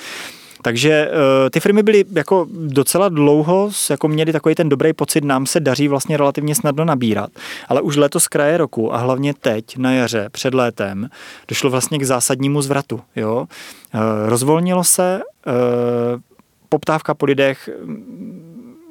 Takže 0.62 1.08
uh, 1.08 1.50
ty 1.50 1.60
firmy 1.60 1.82
byly 1.82 2.04
jako 2.12 2.46
docela 2.50 3.08
dlouho, 3.08 3.70
jako 3.90 4.08
měli 4.08 4.32
takový 4.32 4.54
ten 4.54 4.68
dobrý 4.68 4.92
pocit, 4.92 5.24
nám 5.24 5.46
se 5.46 5.60
daří 5.60 5.88
vlastně 5.88 6.16
relativně 6.16 6.54
snadno 6.54 6.84
nabírat. 6.84 7.30
Ale 7.68 7.80
už 7.80 7.96
letos 7.96 8.28
kraje 8.28 8.56
roku 8.56 8.94
a 8.94 8.98
hlavně 8.98 9.34
teď 9.34 9.76
na 9.76 9.92
jaře, 9.92 10.28
před 10.32 10.54
létem, 10.54 11.08
došlo 11.48 11.70
vlastně 11.70 11.98
k 11.98 12.04
zásadnímu 12.04 12.62
zvratu. 12.62 13.00
Jo? 13.16 13.46
Uh, 13.94 14.00
rozvolnilo 14.28 14.84
se, 14.84 15.20
uh, 15.46 16.20
poptávka 16.68 17.14
po 17.14 17.26
lidech 17.26 17.68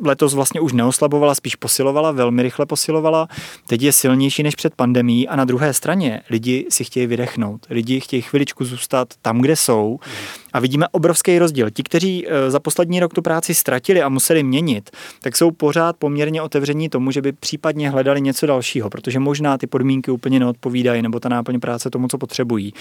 letos 0.06 0.34
vlastně 0.34 0.62
už 0.62 0.74
neoslabovala, 0.74 1.36
spíš 1.36 1.56
posilovala, 1.56 2.12
velmi 2.12 2.44
rychle 2.44 2.66
posilovala. 2.66 3.28
Teď 3.68 3.82
je 3.82 3.92
silnější 3.92 4.44
než 4.44 4.56
před 4.56 4.76
pandemí 4.76 5.28
a 5.28 5.36
na 5.36 5.46
druhé 5.46 5.74
straně 5.74 6.22
lidi 6.30 6.66
si 6.70 6.84
chtějí 6.84 7.08
vydechnout. 7.08 7.66
Lidi 7.70 8.00
chtějí 8.00 8.22
chviličku 8.22 8.66
zůstat 8.66 9.08
tam, 9.22 9.42
kde 9.42 9.56
jsou. 9.56 10.00
A 10.54 10.60
vidíme 10.60 10.88
obrovský 10.92 11.40
rozdíl. 11.40 11.70
Ti, 11.70 11.84
kteří 11.84 12.28
eh, 12.28 12.52
za 12.52 12.60
poslední 12.60 13.00
rok 13.00 13.14
tu 13.14 13.22
práci 13.22 13.54
ztratili 13.54 14.02
a 14.02 14.10
museli 14.10 14.44
měnit, 14.44 14.90
tak 15.22 15.38
jsou 15.38 15.52
pořád 15.52 15.98
poměrně 15.98 16.42
otevření 16.42 16.90
tomu, 16.90 17.12
že 17.12 17.22
by 17.22 17.32
případně 17.32 17.90
hledali 17.90 18.22
něco 18.22 18.46
dalšího, 18.46 18.90
protože 18.90 19.20
možná 19.20 19.58
ty 19.58 19.68
podmínky 19.68 20.12
úplně 20.12 20.40
neodpovídají 20.40 21.02
nebo 21.02 21.20
ta 21.20 21.30
náplň 21.30 21.60
práce 21.60 21.90
tomu, 21.90 22.08
co 22.08 22.18
potřebují. 22.18 22.74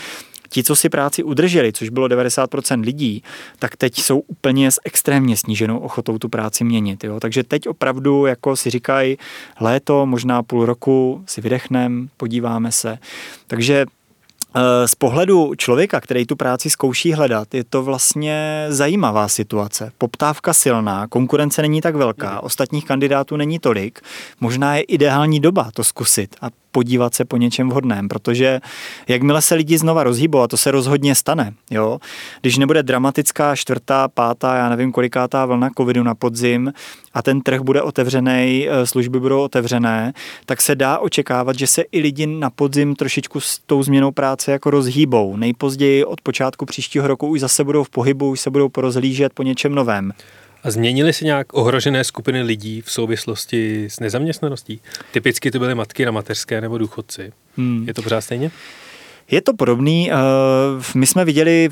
Ti, 0.48 0.62
co 0.62 0.76
si 0.76 0.88
práci 0.88 1.22
udrželi, 1.22 1.72
což 1.72 1.88
bylo 1.88 2.06
90% 2.08 2.84
lidí, 2.84 3.22
tak 3.58 3.76
teď 3.76 3.98
jsou 3.98 4.18
úplně 4.18 4.70
s 4.70 4.80
extrémně 4.84 5.36
sníženou 5.36 5.78
ochotou 5.78 6.18
tu 6.18 6.28
práci 6.28 6.64
měnit. 6.64 7.04
Jo? 7.04 7.20
Takže 7.20 7.44
teď 7.44 7.68
opravdu 7.68 8.26
jako 8.26 8.56
si 8.56 8.70
říkají 8.70 9.18
léto, 9.60 10.06
možná 10.06 10.42
půl 10.42 10.66
roku 10.66 11.24
si 11.26 11.40
vydechnem, 11.40 12.08
podíváme 12.16 12.72
se. 12.72 12.98
Takže 13.46 13.86
z 14.86 14.94
pohledu 14.94 15.54
člověka, 15.56 16.00
který 16.00 16.26
tu 16.26 16.36
práci 16.36 16.70
zkouší 16.70 17.12
hledat, 17.12 17.54
je 17.54 17.64
to 17.64 17.82
vlastně 17.82 18.66
zajímavá 18.68 19.28
situace. 19.28 19.92
Poptávka 19.98 20.52
silná, 20.52 21.06
konkurence 21.08 21.62
není 21.62 21.80
tak 21.80 21.96
velká, 21.96 22.40
ostatních 22.40 22.84
kandidátů 22.84 23.36
není 23.36 23.58
tolik. 23.58 24.00
Možná 24.40 24.76
je 24.76 24.82
ideální 24.82 25.40
doba 25.40 25.70
to 25.74 25.84
zkusit 25.84 26.36
a 26.40 26.46
podívat 26.72 27.14
se 27.14 27.24
po 27.24 27.36
něčem 27.36 27.68
vhodném, 27.68 28.08
protože 28.08 28.60
jakmile 29.08 29.42
se 29.42 29.54
lidi 29.54 29.78
znova 29.78 30.04
rozhýbou, 30.04 30.40
a 30.40 30.48
to 30.48 30.56
se 30.56 30.70
rozhodně 30.70 31.14
stane, 31.14 31.54
jo, 31.70 31.98
když 32.40 32.58
nebude 32.58 32.82
dramatická 32.82 33.56
čtvrtá, 33.56 34.08
pátá, 34.08 34.56
já 34.56 34.68
nevím 34.68 34.92
kolikátá 34.92 35.46
vlna 35.46 35.68
covidu 35.76 36.02
na 36.02 36.14
podzim 36.14 36.72
a 37.14 37.22
ten 37.22 37.40
trh 37.40 37.60
bude 37.60 37.82
otevřený, 37.82 38.68
eh, 38.68 38.86
služby 38.86 39.20
budou 39.20 39.40
otevřené, 39.42 40.12
tak 40.46 40.60
se 40.60 40.74
dá 40.74 40.98
očekávat, 40.98 41.58
že 41.58 41.66
se 41.66 41.82
i 41.82 42.00
lidi 42.00 42.26
na 42.26 42.50
podzim 42.50 42.94
trošičku 42.96 43.40
s 43.40 43.58
tou 43.66 43.82
změnou 43.82 44.10
práce 44.10 44.52
jako 44.52 44.70
rozhýbou. 44.70 45.36
Nejpozději 45.36 46.04
od 46.04 46.20
počátku 46.20 46.66
příštího 46.66 47.06
roku 47.06 47.28
už 47.28 47.40
zase 47.40 47.64
budou 47.64 47.84
v 47.84 47.90
pohybu, 47.90 48.30
už 48.30 48.40
se 48.40 48.50
budou 48.50 48.68
porozhlížet 48.68 49.32
po 49.32 49.42
něčem 49.42 49.74
novém. 49.74 50.12
A 50.62 50.70
změnily 50.70 51.12
se 51.12 51.24
nějak 51.24 51.54
ohrožené 51.54 52.04
skupiny 52.04 52.42
lidí 52.42 52.80
v 52.80 52.90
souvislosti 52.90 53.84
s 53.90 54.00
nezaměstnaností? 54.00 54.80
Typicky 55.12 55.50
to 55.50 55.58
byly 55.58 55.74
matky 55.74 56.04
na 56.04 56.10
mateřské 56.10 56.60
nebo 56.60 56.78
důchodci. 56.78 57.32
Hmm. 57.56 57.84
Je 57.86 57.94
to 57.94 58.02
pořád 58.02 58.20
stejně? 58.20 58.50
Je 59.32 59.42
to 59.42 59.54
podobný. 59.54 60.10
Eh, 60.10 60.14
my 60.94 61.06
jsme 61.06 61.24
viděli 61.24 61.68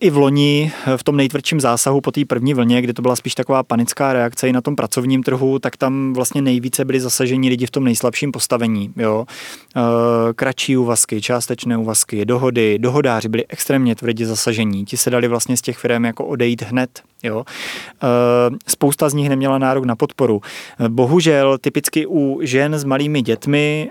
i 0.00 0.10
v 0.10 0.16
loni 0.16 0.72
eh, 0.86 0.96
v 0.96 1.02
tom 1.02 1.16
nejtvrdším 1.16 1.60
zásahu 1.60 2.00
po 2.00 2.10
té 2.10 2.24
první 2.24 2.54
vlně, 2.54 2.82
kdy 2.82 2.92
to 2.92 3.02
byla 3.02 3.16
spíš 3.16 3.34
taková 3.34 3.62
panická 3.62 4.12
reakce 4.12 4.48
i 4.48 4.52
na 4.52 4.60
tom 4.60 4.76
pracovním 4.76 5.22
trhu, 5.22 5.58
tak 5.58 5.76
tam 5.76 6.12
vlastně 6.12 6.42
nejvíce 6.42 6.84
byli 6.84 7.00
zasaženi 7.00 7.48
lidi 7.48 7.66
v 7.66 7.70
tom 7.70 7.84
nejslabším 7.84 8.32
postavení. 8.32 8.92
Jo. 8.96 9.24
Eh, 9.76 9.80
kratší 10.34 10.76
úvazky, 10.76 11.20
částečné 11.20 11.76
úvazky, 11.76 12.24
dohody, 12.24 12.78
dohodáři 12.78 13.28
byli 13.28 13.44
extrémně 13.48 13.94
tvrdě 13.94 14.26
zasažení. 14.26 14.84
Ti 14.84 14.96
se 14.96 15.10
dali 15.10 15.28
vlastně 15.28 15.56
z 15.56 15.62
těch 15.62 15.78
firm 15.78 16.04
jako 16.04 16.26
odejít 16.26 16.62
hned. 16.62 17.02
Jo. 17.22 17.44
Spousta 18.66 19.08
z 19.08 19.14
nich 19.14 19.28
neměla 19.28 19.58
nárok 19.58 19.84
na 19.84 19.96
podporu. 19.96 20.40
Bohužel 20.88 21.58
typicky 21.58 22.06
u 22.06 22.38
žen 22.42 22.74
s 22.74 22.84
malými 22.84 23.22
dětmi 23.22 23.90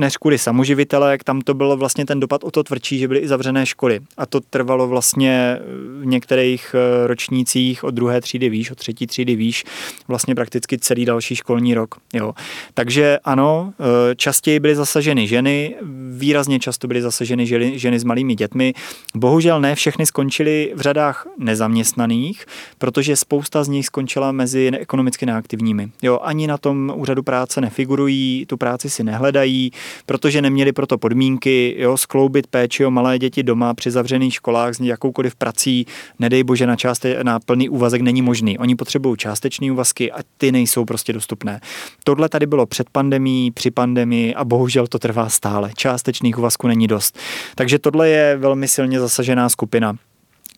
než 0.00 0.16
kvůli 0.16 0.38
samoživitelek, 0.38 1.24
tam 1.24 1.40
to 1.40 1.54
bylo 1.54 1.76
vlastně 1.76 2.06
ten 2.06 2.20
dopad 2.20 2.44
o 2.44 2.50
to 2.50 2.62
tvrdší, 2.62 2.98
že 2.98 3.08
byly 3.08 3.20
i 3.20 3.28
zavřené 3.28 3.66
školy. 3.66 4.00
A 4.16 4.26
to 4.26 4.40
trvalo 4.40 4.88
vlastně 4.88 5.58
v 6.00 6.06
některých 6.06 6.74
eh, 6.74 7.06
ročnících 7.06 7.84
od 7.84 7.94
druhé 7.94 8.20
třídy 8.20 8.48
výš, 8.48 8.70
od 8.70 8.78
třetí 8.78 9.06
třídy 9.06 9.36
výš, 9.36 9.64
vlastně 10.08 10.34
prakticky 10.34 10.78
celý 10.78 11.04
další 11.04 11.36
školní 11.36 11.74
rok. 11.74 11.94
Jo. 12.14 12.32
Takže 12.74 13.18
ano, 13.24 13.72
eh, 13.80 14.14
častěji 14.14 14.60
byly 14.60 14.76
zasaženy 14.76 15.28
ženy, 15.28 15.74
výrazně 16.10 16.58
často 16.58 16.88
byly 16.88 17.02
zasaženy 17.02 17.46
ženy, 17.46 17.78
ženy 17.78 17.98
s 17.98 18.04
malými 18.04 18.34
dětmi. 18.34 18.74
Bohužel 19.14 19.60
ne 19.60 19.74
všechny 19.74 20.06
skončily 20.06 20.72
v 20.74 20.80
řadách 20.80 21.26
nezaměstnaných, 21.38 22.46
protože 22.78 23.16
spousta 23.16 23.64
z 23.64 23.68
nich 23.68 23.86
skončila 23.86 24.32
mezi 24.32 24.70
ekonomicky 24.78 25.26
neaktivními. 25.26 25.90
Jo, 26.02 26.18
ani 26.22 26.46
na 26.46 26.58
tom 26.58 26.92
úřadu 26.96 27.22
práce 27.22 27.60
nefigurují, 27.60 28.46
tu 28.46 28.56
práci 28.56 28.90
si 28.90 29.04
nehledají, 29.04 29.70
protože 30.06 30.42
neměli 30.42 30.72
proto 30.72 30.98
podmínky, 30.98 31.74
jo, 31.78 31.96
skloubit 31.96 32.46
péči 32.46 32.86
o 32.86 32.90
malé 32.90 33.18
děti 33.18 33.42
doma 33.42 33.74
při 33.74 33.90
zavřených 33.90 34.34
školách 34.34 34.74
s 34.74 34.80
jakoukoliv 34.80 35.36
prací, 35.36 35.86
nedej 36.18 36.44
bože 36.44 36.66
na, 36.66 36.76
částe, 36.76 37.24
na 37.24 37.40
plný 37.40 37.68
úvazek 37.68 38.00
není 38.00 38.22
možný. 38.22 38.58
Oni 38.58 38.76
potřebují 38.76 39.16
částečné 39.16 39.72
úvazky 39.72 40.12
a 40.12 40.18
ty 40.38 40.52
nejsou 40.52 40.84
prostě 40.84 41.12
dostupné. 41.12 41.60
Tohle 42.04 42.28
tady 42.28 42.46
bylo 42.46 42.66
před 42.66 42.90
pandemí, 42.90 43.50
při 43.50 43.70
pandemii 43.70 44.34
a 44.34 44.44
bohužel 44.44 44.86
to 44.86 44.98
trvá 44.98 45.28
stále. 45.28 45.70
Částečných 45.76 46.38
úvazků 46.38 46.68
není 46.68 46.86
dost. 46.86 47.18
Takže 47.54 47.78
tohle 47.78 48.08
je 48.08 48.36
velmi 48.36 48.68
silně 48.68 49.00
zasažená 49.00 49.48
skupina. 49.48 49.96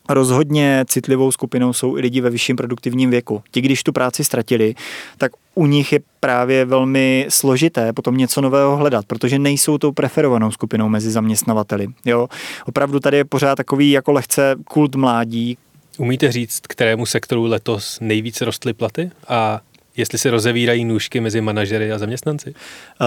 Rozhodně 0.09 0.85
citlivou 0.89 1.33
skupinou 1.33 1.73
jsou 1.73 1.97
i 1.97 2.01
lidi 2.01 2.21
ve 2.21 2.31
vyšším 2.31 2.57
produktivním 2.57 3.11
věku. 3.11 3.43
Ti, 3.51 3.61
když 3.61 3.83
tu 3.83 3.93
práci 3.93 4.25
ztratili, 4.25 4.75
tak 5.19 5.33
u 5.55 5.67
nich 5.67 5.93
je 5.93 6.01
právě 6.21 6.65
velmi 6.65 7.27
složité 7.29 7.93
potom 7.93 8.17
něco 8.17 8.41
nového 8.41 8.77
hledat, 8.77 9.07
protože 9.07 9.39
nejsou 9.39 9.79
tou 9.79 9.93
preferovanou 9.93 10.51
skupinou 10.51 10.89
mezi 10.89 11.11
zaměstnavateli. 11.11 11.87
Jo? 12.05 12.29
Opravdu 12.67 13.01
tady 13.01 13.17
je 13.17 13.25
pořád 13.25 13.55
takový 13.55 13.91
jako 13.91 14.13
lehce 14.13 14.57
kult 14.65 14.95
mládí. 14.95 15.59
Umíte 15.99 16.33
říct, 16.33 16.61
kterému 16.69 17.07
sektoru 17.07 17.45
letos 17.45 17.99
nejvíce 18.01 18.45
rostly 18.45 18.73
platy 18.73 19.11
a 19.29 19.61
jestli 19.99 20.19
se 20.19 20.31
rozevírají 20.31 20.85
nůžky 20.85 21.21
mezi 21.21 21.41
manažery 21.41 21.93
a 21.93 21.99
zaměstnanci? 21.99 22.51
Uh, 22.51 23.07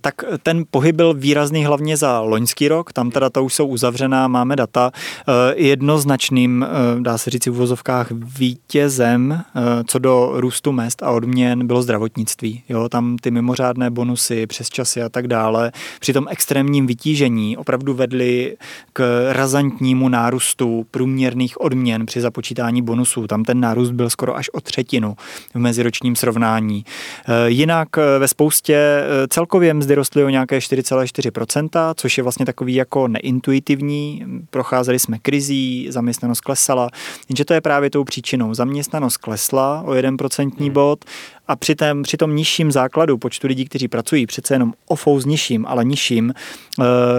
tak 0.00 0.14
ten 0.42 0.64
pohyb 0.70 0.96
byl 0.96 1.14
výrazný 1.14 1.64
hlavně 1.64 1.96
za 1.96 2.20
loňský 2.20 2.68
rok, 2.68 2.92
tam 2.92 3.10
teda 3.10 3.30
to 3.30 3.44
už 3.44 3.54
jsou 3.54 3.66
uzavřená, 3.66 4.28
máme 4.28 4.56
data. 4.56 4.90
Uh, 5.28 5.34
jednoznačným, 5.54 6.66
uh, 6.96 7.02
dá 7.02 7.18
se 7.18 7.30
říct 7.30 7.46
v 7.46 7.50
uvozovkách, 7.50 8.10
vítězem 8.10 9.30
uh, 9.30 9.62
co 9.86 9.98
do 9.98 10.30
růstu 10.34 10.72
mest 10.72 11.02
a 11.02 11.10
odměn 11.10 11.66
bylo 11.66 11.82
zdravotnictví. 11.82 12.62
Jo, 12.68 12.88
tam 12.88 13.16
ty 13.18 13.30
mimořádné 13.30 13.90
bonusy, 13.90 14.46
přes 14.46 14.68
časy 14.68 15.02
a 15.02 15.08
tak 15.08 15.28
dále, 15.28 15.72
při 16.00 16.12
tom 16.12 16.26
extrémním 16.30 16.86
vytížení 16.86 17.56
opravdu 17.56 17.94
vedly 17.94 18.56
k 18.92 19.28
razantnímu 19.32 20.08
nárůstu 20.08 20.86
průměrných 20.90 21.60
odměn 21.60 22.06
při 22.06 22.20
započítání 22.20 22.82
bonusů. 22.82 23.26
Tam 23.26 23.44
ten 23.44 23.60
nárůst 23.60 23.90
byl 23.90 24.10
skoro 24.10 24.36
až 24.36 24.48
o 24.48 24.60
třetinu 24.60 25.16
v 25.54 25.58
meziročním 25.58 26.16
srovnání 26.16 26.29
srovnání. 26.30 26.84
Eh, 27.28 27.50
jinak 27.50 27.88
eh, 27.98 28.18
ve 28.18 28.28
spoustě 28.28 28.74
eh, 28.74 29.28
celkově 29.28 29.74
mzdy 29.74 29.94
rostly 29.94 30.24
o 30.24 30.28
nějaké 30.28 30.58
4,4%, 30.58 31.94
což 31.96 32.18
je 32.18 32.22
vlastně 32.22 32.46
takový 32.46 32.74
jako 32.74 33.08
neintuitivní. 33.08 34.24
Procházeli 34.50 34.98
jsme 34.98 35.18
krizí, 35.18 35.86
zaměstnanost 35.90 36.40
klesala, 36.40 36.88
jenže 37.28 37.44
to 37.44 37.54
je 37.54 37.60
právě 37.60 37.90
tou 37.90 38.04
příčinou. 38.04 38.54
Zaměstnanost 38.54 39.16
klesla 39.16 39.82
o 39.86 39.90
1% 39.90 40.50
hmm. 40.58 40.70
bod 40.70 41.04
a 41.48 41.56
při, 41.56 41.74
tém, 41.74 42.02
při 42.02 42.16
tom 42.16 42.36
nižším 42.36 42.72
základu 42.72 43.18
počtu 43.18 43.46
lidí, 43.46 43.64
kteří 43.64 43.88
pracují, 43.88 44.26
přece 44.26 44.54
jenom 44.54 44.72
o 44.88 44.96
fouz 44.96 45.24
nižším, 45.24 45.66
ale 45.66 45.84
nižším, 45.84 46.34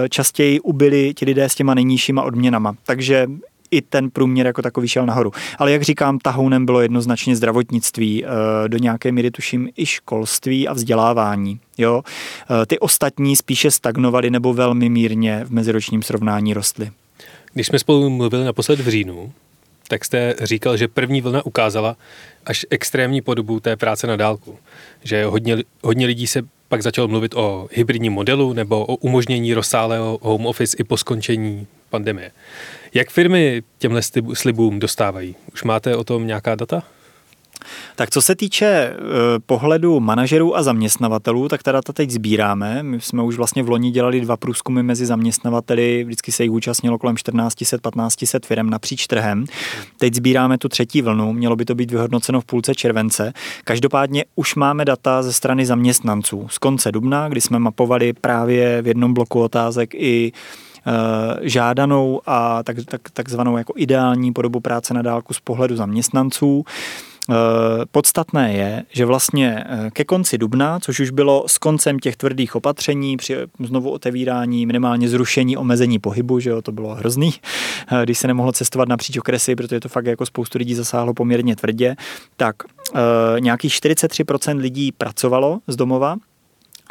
častěji 0.08 0.60
ubyli 0.60 1.14
ti 1.14 1.24
lidé 1.24 1.48
s 1.48 1.54
těma 1.54 1.74
nejnižšíma 1.74 2.22
odměnama. 2.22 2.74
Takže 2.86 3.26
i 3.72 3.82
ten 3.82 4.10
průměr 4.10 4.46
jako 4.46 4.62
takový 4.62 4.88
šel 4.88 5.06
nahoru. 5.06 5.32
Ale 5.58 5.72
jak 5.72 5.82
říkám, 5.82 6.18
tahounem 6.18 6.66
bylo 6.66 6.80
jednoznačně 6.80 7.36
zdravotnictví, 7.36 8.24
eh, 8.24 8.28
do 8.68 8.78
nějaké 8.78 9.12
míry 9.12 9.30
tuším 9.30 9.68
i 9.76 9.86
školství 9.86 10.68
a 10.68 10.72
vzdělávání. 10.72 11.60
Jo? 11.78 12.02
Eh, 12.62 12.66
ty 12.66 12.78
ostatní 12.78 13.36
spíše 13.36 13.70
stagnovaly 13.70 14.30
nebo 14.30 14.54
velmi 14.54 14.88
mírně 14.88 15.44
v 15.44 15.50
meziročním 15.50 16.02
srovnání 16.02 16.54
rostly. 16.54 16.90
Když 17.54 17.66
jsme 17.66 17.78
spolu 17.78 18.10
mluvili 18.10 18.44
naposled 18.44 18.80
v 18.80 18.88
říjnu, 18.88 19.32
tak 19.88 20.04
jste 20.04 20.34
říkal, 20.42 20.76
že 20.76 20.88
první 20.88 21.20
vlna 21.20 21.46
ukázala 21.46 21.96
až 22.46 22.66
extrémní 22.70 23.20
podobu 23.20 23.60
té 23.60 23.76
práce 23.76 24.06
na 24.06 24.16
dálku. 24.16 24.58
Že 25.04 25.24
hodně, 25.24 25.56
hodně 25.82 26.06
lidí 26.06 26.26
se 26.26 26.42
pak 26.68 26.82
začalo 26.82 27.08
mluvit 27.08 27.34
o 27.34 27.68
hybridním 27.72 28.12
modelu 28.12 28.52
nebo 28.52 28.86
o 28.86 28.96
umožnění 28.96 29.54
rozsáhlého 29.54 30.18
home 30.22 30.46
office 30.46 30.76
i 30.80 30.84
po 30.84 30.96
skončení 30.96 31.66
pandemie. 31.90 32.30
Jak 32.94 33.10
firmy 33.10 33.62
těmhle 33.78 34.00
slibům 34.32 34.78
dostávají? 34.78 35.34
Už 35.52 35.64
máte 35.64 35.96
o 35.96 36.04
tom 36.04 36.26
nějaká 36.26 36.54
data? 36.54 36.82
Tak 37.96 38.10
co 38.10 38.22
se 38.22 38.34
týče 38.34 38.66
e, 38.66 38.94
pohledu 39.46 40.00
manažerů 40.00 40.56
a 40.56 40.62
zaměstnavatelů, 40.62 41.48
tak 41.48 41.62
ta 41.62 41.72
data 41.72 41.92
teď 41.92 42.10
sbíráme. 42.10 42.82
My 42.82 43.00
jsme 43.00 43.22
už 43.22 43.36
vlastně 43.36 43.62
v 43.62 43.68
loni 43.68 43.90
dělali 43.90 44.20
dva 44.20 44.36
průzkumy 44.36 44.82
mezi 44.82 45.06
zaměstnavateli, 45.06 46.04
vždycky 46.04 46.32
se 46.32 46.42
jich 46.42 46.52
účastnilo 46.52 46.98
kolem 46.98 47.16
1400-1500 47.16 48.46
firm 48.46 48.70
napříč 48.70 49.06
trhem. 49.06 49.44
Teď 49.98 50.14
sbíráme 50.14 50.58
tu 50.58 50.68
třetí 50.68 51.02
vlnu, 51.02 51.32
mělo 51.32 51.56
by 51.56 51.64
to 51.64 51.74
být 51.74 51.90
vyhodnoceno 51.90 52.40
v 52.40 52.44
půlce 52.44 52.74
července. 52.74 53.32
Každopádně 53.64 54.24
už 54.34 54.54
máme 54.54 54.84
data 54.84 55.22
ze 55.22 55.32
strany 55.32 55.66
zaměstnanců 55.66 56.46
z 56.50 56.58
konce 56.58 56.92
dubna, 56.92 57.28
kdy 57.28 57.40
jsme 57.40 57.58
mapovali 57.58 58.12
právě 58.12 58.82
v 58.82 58.86
jednom 58.86 59.14
bloku 59.14 59.40
otázek 59.40 59.94
i 59.94 60.32
žádanou 61.40 62.20
a 62.26 62.62
tak, 62.62 62.76
tak, 62.84 63.00
takzvanou 63.12 63.56
jako 63.56 63.72
ideální 63.76 64.32
podobu 64.32 64.60
práce 64.60 64.94
na 64.94 65.02
dálku 65.02 65.34
z 65.34 65.40
pohledu 65.40 65.76
zaměstnanců. 65.76 66.64
Eh, 67.30 67.34
podstatné 67.90 68.52
je, 68.52 68.82
že 68.90 69.04
vlastně 69.04 69.64
eh, 69.66 69.90
ke 69.92 70.04
konci 70.04 70.38
dubna, 70.38 70.80
což 70.80 71.00
už 71.00 71.10
bylo 71.10 71.44
s 71.48 71.58
koncem 71.58 71.98
těch 71.98 72.16
tvrdých 72.16 72.56
opatření 72.56 73.16
při 73.16 73.36
znovu 73.64 73.90
otevírání, 73.90 74.66
minimálně 74.66 75.08
zrušení 75.08 75.56
omezení 75.56 75.98
pohybu, 75.98 76.40
že 76.40 76.50
jo, 76.50 76.62
to 76.62 76.72
bylo 76.72 76.94
hrozný, 76.94 77.32
když 78.04 78.18
se 78.18 78.26
nemohlo 78.26 78.52
cestovat 78.52 78.88
napříč 78.88 79.16
okresy, 79.16 79.56
protože 79.56 79.80
to 79.80 79.88
fakt 79.88 80.06
jako 80.06 80.26
spoustu 80.26 80.58
lidí 80.58 80.74
zasáhlo 80.74 81.14
poměrně 81.14 81.56
tvrdě, 81.56 81.96
tak 82.36 82.56
nějakých 83.38 83.72
43% 83.72 84.56
lidí 84.56 84.92
pracovalo 84.92 85.58
z 85.66 85.76
domova, 85.76 86.16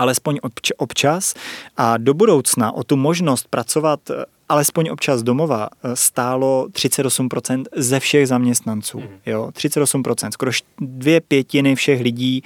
alespoň 0.02 0.40
občas 0.78 1.34
a 1.78 1.98
do 1.98 2.14
budoucna 2.14 2.72
o 2.72 2.84
tu 2.84 2.96
možnost 2.96 3.48
pracovat 3.50 4.00
eh, 4.10 4.26
alespoň 4.50 4.90
občas 4.90 5.24
domova 5.24 5.70
eh, 5.70 5.96
stálo 5.96 6.68
38% 6.72 7.64
ze 7.76 8.00
všech 8.00 8.28
zaměstnanců. 8.28 9.00
Mhm. 9.00 9.10
Jo, 9.26 9.50
38%, 9.54 10.30
skoro 10.32 10.52
dvě 10.80 11.22
pětiny 11.22 11.76
všech 11.76 12.02
lidí 12.02 12.44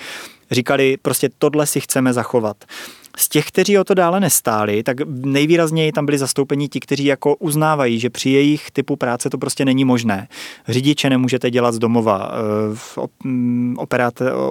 říkali, 0.52 0.98
prostě 1.02 1.30
tohle 1.38 1.68
si 1.68 1.82
chceme 1.82 2.14
zachovat. 2.14 2.58
Z 3.18 3.30
těch, 3.30 3.48
kteří 3.48 3.78
o 3.78 3.84
to 3.84 3.94
dále 3.94 4.20
nestáli, 4.20 4.84
tak 4.84 4.98
nejvýrazněji 5.08 5.92
tam 5.92 6.06
byli 6.06 6.18
zastoupeni 6.18 6.68
ti, 6.68 6.80
kteří 6.80 7.06
jako 7.06 7.36
uznávají, 7.36 8.00
že 8.00 8.10
při 8.10 8.30
jejich 8.30 8.72
typu 8.72 8.96
práce 8.96 9.30
to 9.30 9.38
prostě 9.38 9.66
není 9.66 9.86
možné. 9.86 10.28
Řidiče 10.68 11.10
nemůžete 11.10 11.52
dělat 11.52 11.72
z 11.72 11.80
domova, 11.80 12.32
eh, 12.98 13.08
mm, 13.24 13.76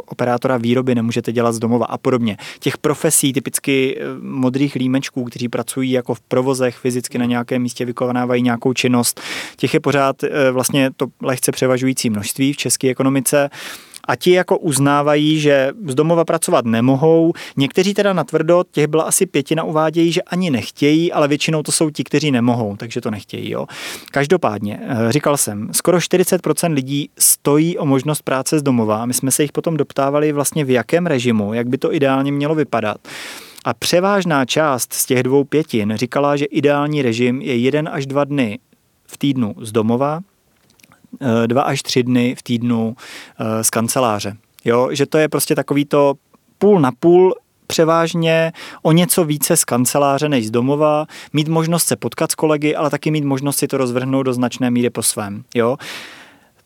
operátora 0.07 0.57
výroby 0.57 0.95
nemůžete 0.95 1.33
dělat 1.33 1.53
z 1.53 1.59
domova 1.59 1.87
a 1.87 1.99
podobně. 1.99 2.37
Těch 2.59 2.79
profesí, 2.79 3.33
typicky 3.33 3.99
eh, 3.99 4.05
modrých 4.21 4.75
límečků, 4.75 5.25
kteří 5.25 5.49
pracují 5.49 5.91
jako 5.91 6.15
v 6.15 6.21
provozech 6.21 6.77
fyzicky 6.77 7.19
na 7.19 7.25
nějakém 7.25 7.63
místě, 7.63 7.85
vykonávají 7.85 8.43
nějakou 8.43 8.73
činnost, 8.73 9.21
těch 9.57 9.75
je 9.75 9.81
pořád 9.81 10.25
eh, 10.25 10.51
vlastně 10.51 10.91
to 10.97 11.07
lehce 11.23 11.53
převažující 11.53 12.11
množství 12.11 12.53
v 12.53 12.57
české 12.57 12.89
ekonomice 12.89 13.51
a 14.09 14.17
ti 14.17 14.31
jako 14.31 14.59
uznávají, 14.59 15.41
že 15.41 15.71
z 15.87 15.95
domova 15.95 16.25
pracovat 16.25 16.65
nemohou. 16.65 17.33
Někteří 17.57 17.95
teda 17.95 18.13
natvrdo, 18.13 18.65
těch 18.71 18.87
byla 18.87 19.05
asi 19.05 19.27
pětina, 19.27 19.65
uvádějí, 19.65 20.13
že 20.13 20.23
ani 20.23 20.51
nechtějí, 20.51 21.13
ale 21.13 21.29
většinou 21.29 21.63
to 21.63 21.73
jsou 21.73 21.91
ti, 21.91 22.05
kteří 22.05 22.31
nemohou, 22.31 22.77
takže 22.77 23.01
to 23.01 23.11
nechtějí. 23.11 23.51
Jo. 23.51 23.67
Každopádně, 24.11 24.81
eh, 24.83 25.13
říkal 25.13 25.37
jsem, 25.37 25.69
skoro 25.73 26.01
40% 26.01 26.73
lidí 26.73 27.11
stojí 27.19 27.79
o 27.79 27.87
možnost 27.87 28.23
práce 28.23 28.59
z 28.59 28.63
domova. 28.63 29.07
My 29.07 29.15
jsme 29.15 29.31
se 29.31 29.43
jich 29.43 29.53
potom 29.53 29.77
doptávali 29.77 30.33
vlastně 30.33 30.65
v 30.65 30.71
jakém 30.71 31.07
režimu, 31.07 31.55
jak 31.55 31.69
by 31.69 31.79
to 31.79 31.95
ideálně 31.95 32.33
mělo 32.33 32.55
vypadat. 32.55 32.99
A 33.65 33.75
převážná 33.75 34.45
část 34.45 34.93
z 34.93 35.07
těch 35.07 35.23
dvou 35.23 35.45
pětin 35.45 35.93
říkala, 35.97 36.37
že 36.37 36.45
ideální 36.45 37.03
režim 37.03 37.43
je 37.43 37.57
jeden 37.57 37.89
až 37.93 38.07
dva 38.07 38.25
dny 38.25 38.59
v 39.07 39.19
týdnu 39.19 39.55
z 39.61 39.73
domova, 39.73 40.21
dva 41.47 41.63
až 41.63 41.83
tři 41.83 42.03
dny 42.03 42.35
v 42.39 42.43
týdnu 42.43 42.97
eh, 43.39 43.65
z 43.65 43.71
kanceláře. 43.71 44.37
Jo, 44.65 44.89
že 44.93 45.07
to 45.07 45.19
je 45.19 45.29
prostě 45.29 45.55
takový 45.55 45.85
to 45.85 46.15
půl 46.59 46.81
na 46.81 46.93
půl 47.01 47.35
převážně 47.67 48.53
o 48.83 48.93
něco 48.93 49.25
více 49.25 49.57
z 49.57 49.65
kanceláře 49.65 50.29
než 50.29 50.47
z 50.47 50.51
domova, 50.51 51.07
mít 51.33 51.49
možnost 51.49 51.85
se 51.85 51.97
potkat 51.97 52.33
s 52.33 52.35
kolegy, 52.35 52.77
ale 52.77 52.91
taky 52.91 53.11
mít 53.11 53.25
možnost 53.25 53.57
si 53.57 53.67
to 53.69 53.79
rozvrhnout 53.79 54.27
do 54.27 54.33
značné 54.33 54.71
míry 54.71 54.91
po 54.91 55.03
svém. 55.03 55.45
Jo? 55.55 55.77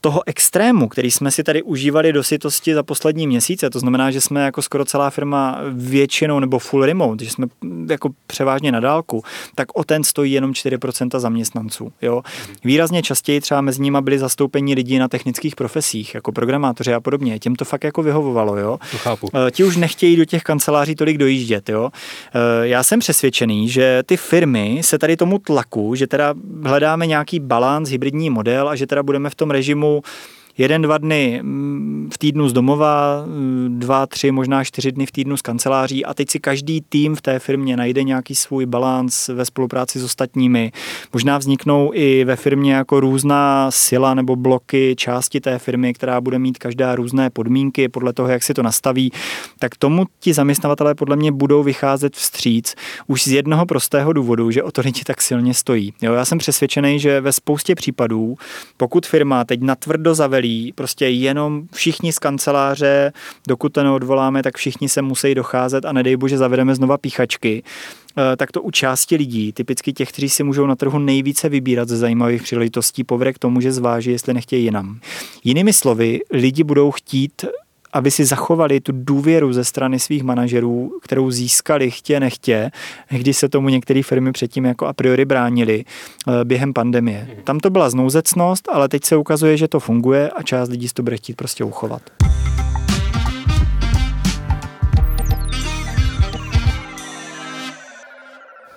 Toho 0.01 0.23
extrému, 0.27 0.89
který 0.89 1.11
jsme 1.11 1.31
si 1.31 1.43
tady 1.43 1.63
užívali 1.63 2.13
do 2.13 2.23
sitosti 2.23 2.75
za 2.75 2.83
poslední 2.83 3.27
měsíce, 3.27 3.71
to 3.71 3.79
znamená, 3.81 4.11
že 4.11 4.21
jsme 4.21 4.45
jako 4.45 4.63
skoro 4.63 4.85
celá 4.85 5.11
firma 5.11 5.61
většinou 5.73 6.41
nebo 6.41 6.59
full 6.59 6.85
remote, 6.85 7.25
že 7.25 7.31
jsme 7.31 7.47
jako 7.91 8.11
převážně 8.27 8.73
na 8.73 8.81
dálku, 8.81 9.23
tak 9.55 9.69
o 9.75 9.85
ten 9.85 10.05
stojí 10.05 10.33
jenom 10.33 10.53
4% 10.53 11.19
zaměstnanců. 11.19 11.93
Jo? 12.03 12.23
Výrazně 12.65 13.03
častěji 13.03 13.41
třeba 13.41 13.61
mezi 13.61 13.83
nimi 13.83 13.99
byli 14.01 14.19
zastoupeni 14.19 14.75
lidi 14.75 14.99
na 14.99 15.09
technických 15.09 15.57
profesích, 15.57 16.15
jako 16.15 16.33
programátoři 16.33 16.95
a 16.95 17.01
podobně. 17.01 17.39
Těm 17.39 17.57
to 17.57 17.65
fakt 17.65 17.85
jako 17.85 18.03
vyhovovalo. 18.03 18.57
Jo? 18.57 18.79
To 18.91 18.99
chápu. 18.99 19.29
Eh, 19.35 19.51
ti 19.51 19.65
už 19.65 19.77
nechtějí 19.77 20.17
do 20.17 20.25
těch 20.25 20.43
kanceláří 20.43 20.95
tolik 20.95 21.19
dojíždět. 21.19 21.69
Jo? 21.69 21.91
Eh, 22.35 22.69
já 22.69 22.83
jsem 22.83 23.01
přesvědčený, 23.01 23.69
že 23.69 24.03
ty 24.07 24.17
firmy 24.17 24.81
se 24.85 24.99
tady 24.99 25.17
tomu 25.17 25.39
tlaku, 25.39 25.95
že 25.95 26.07
teda 26.07 26.35
hledáme 26.65 27.07
nějaký 27.07 27.41
balans, 27.41 27.89
hybridní 27.89 28.31
model 28.31 28.69
a 28.69 28.77
že 28.77 28.87
teda 28.87 29.03
budeme 29.03 29.31
v 29.31 29.35
tom 29.35 29.51
režimu 29.51 29.98
yeah 30.05 30.38
jeden, 30.59 30.83
dva 30.83 30.99
dny 30.99 31.40
mm, 31.42 32.11
v 32.14 32.18
týdnu 32.18 32.49
z 32.49 32.53
domova, 32.53 33.25
mm, 33.27 33.79
dva, 33.79 34.07
tři, 34.07 34.31
možná 34.31 34.64
čtyři 34.64 34.92
dny 34.92 35.07
v 35.07 35.12
týdnu 35.12 35.37
z 35.37 35.42
kanceláří 35.42 36.05
a 36.05 36.14
teď 36.14 36.31
si 36.31 36.40
každý 36.40 36.81
tým 36.81 37.16
v 37.16 37.21
té 37.21 37.38
firmě 37.38 37.77
najde 37.77 38.03
nějaký 38.03 38.35
svůj 38.35 38.66
balans 38.66 39.29
ve 39.29 39.44
spolupráci 39.44 40.01
s 40.01 40.05
ostatními. 40.05 40.73
Možná 41.12 41.38
vzniknou 41.38 41.90
i 41.94 42.25
ve 42.25 42.37
firmě 42.37 42.75
jako 42.75 43.01
různá 43.01 43.71
sila 43.71 44.14
nebo 44.14 44.37
bloky 44.37 44.94
části 44.97 45.40
té 45.40 45.59
firmy, 45.59 45.94
která 45.94 46.21
bude 46.21 46.38
mít 46.38 46.59
každá 46.59 46.94
různé 46.94 47.31
podmínky 47.31 47.88
podle 47.88 48.12
toho, 48.12 48.29
jak 48.29 48.42
si 48.42 48.55
to 48.55 48.62
nastaví. 48.62 49.12
Tak 49.59 49.77
tomu 49.77 50.05
ti 50.21 50.35
zaměstnavatelé 50.35 50.94
podle 50.94 51.16
mě 51.16 51.33
budou 51.33 51.62
vycházet 51.62 52.16
vstříc 52.16 52.75
už 53.07 53.25
z 53.25 53.33
jednoho 53.33 53.66
prostého 53.66 54.12
důvodu, 54.12 54.51
že 54.51 54.62
o 54.62 54.71
to 54.71 54.81
lidi 54.81 55.01
tak 55.07 55.23
silně 55.23 55.55
stojí. 55.55 55.92
Jo, 56.03 56.12
já 56.12 56.25
jsem 56.25 56.38
přesvědčený, 56.38 57.01
že 57.01 57.21
ve 57.21 57.33
spoustě 57.33 57.75
případů, 57.75 58.35
pokud 58.77 59.07
firma 59.07 59.44
teď 59.44 59.61
natvrdo 59.61 60.14
zavelí 60.14 60.48
celý, 60.49 60.73
prostě 60.73 61.09
jenom 61.09 61.63
všichni 61.73 62.13
z 62.13 62.19
kanceláře, 62.19 63.13
dokud 63.49 63.73
to 63.73 63.83
neodvoláme, 63.83 64.43
tak 64.43 64.57
všichni 64.57 64.89
se 64.89 65.03
musí 65.03 65.35
docházet 65.35 65.85
a 65.85 65.93
nedej 65.93 66.17
bože 66.17 66.39
zavedeme 66.39 66.75
znova 66.75 66.99
píchačky, 66.99 67.63
eh, 67.63 68.37
tak 68.37 68.53
to 68.53 68.63
u 68.63 68.71
části 68.71 69.17
lidí, 69.17 69.53
typicky 69.53 69.93
těch, 69.93 70.09
kteří 70.09 70.29
si 70.29 70.43
můžou 70.45 70.67
na 70.67 70.77
trhu 70.77 70.99
nejvíce 70.99 71.49
vybírat 71.49 71.89
ze 71.89 71.97
zajímavých 71.97 72.43
příležitostí, 72.43 73.05
povede 73.05 73.33
k 73.33 73.39
tomu, 73.39 73.61
že 73.61 73.73
zváží, 73.73 74.11
jestli 74.11 74.35
nechtějí 74.35 74.65
jinam. 74.65 75.01
Jinými 75.45 75.73
slovy, 75.73 76.21
lidi 76.31 76.65
budou 76.65 76.91
chtít 76.91 77.45
aby 77.92 78.11
si 78.11 78.24
zachovali 78.24 78.81
tu 78.81 78.92
důvěru 78.94 79.53
ze 79.53 79.64
strany 79.64 79.98
svých 79.98 80.22
manažerů, 80.22 80.98
kterou 81.03 81.31
získali 81.31 81.90
chtě 81.90 82.20
nechtě, 82.20 82.70
když 83.11 83.37
se 83.37 83.48
tomu 83.48 83.68
některé 83.68 84.03
firmy 84.03 84.33
předtím 84.33 84.64
jako 84.64 84.87
a 84.87 84.92
priori 84.92 85.24
bránili 85.24 85.85
eh, 85.85 86.44
během 86.44 86.72
pandemie. 86.72 87.29
Mhm. 87.29 87.42
Tam 87.44 87.61
to 87.61 87.70
byla 87.70 87.90
znouzecnost, 87.90 88.68
ale 88.68 88.88
teď 88.88 89.05
se 89.05 89.16
ukazuje, 89.16 89.57
že 89.57 89.68
to 89.68 89.81
funguje 89.81 90.31
a 90.31 90.42
část 90.42 90.68
lidí 90.68 90.88
si 90.88 90.94
to 90.94 91.03
bude 91.03 91.16
chtít 91.16 91.37
prostě 91.37 91.64
uchovat. 91.64 92.03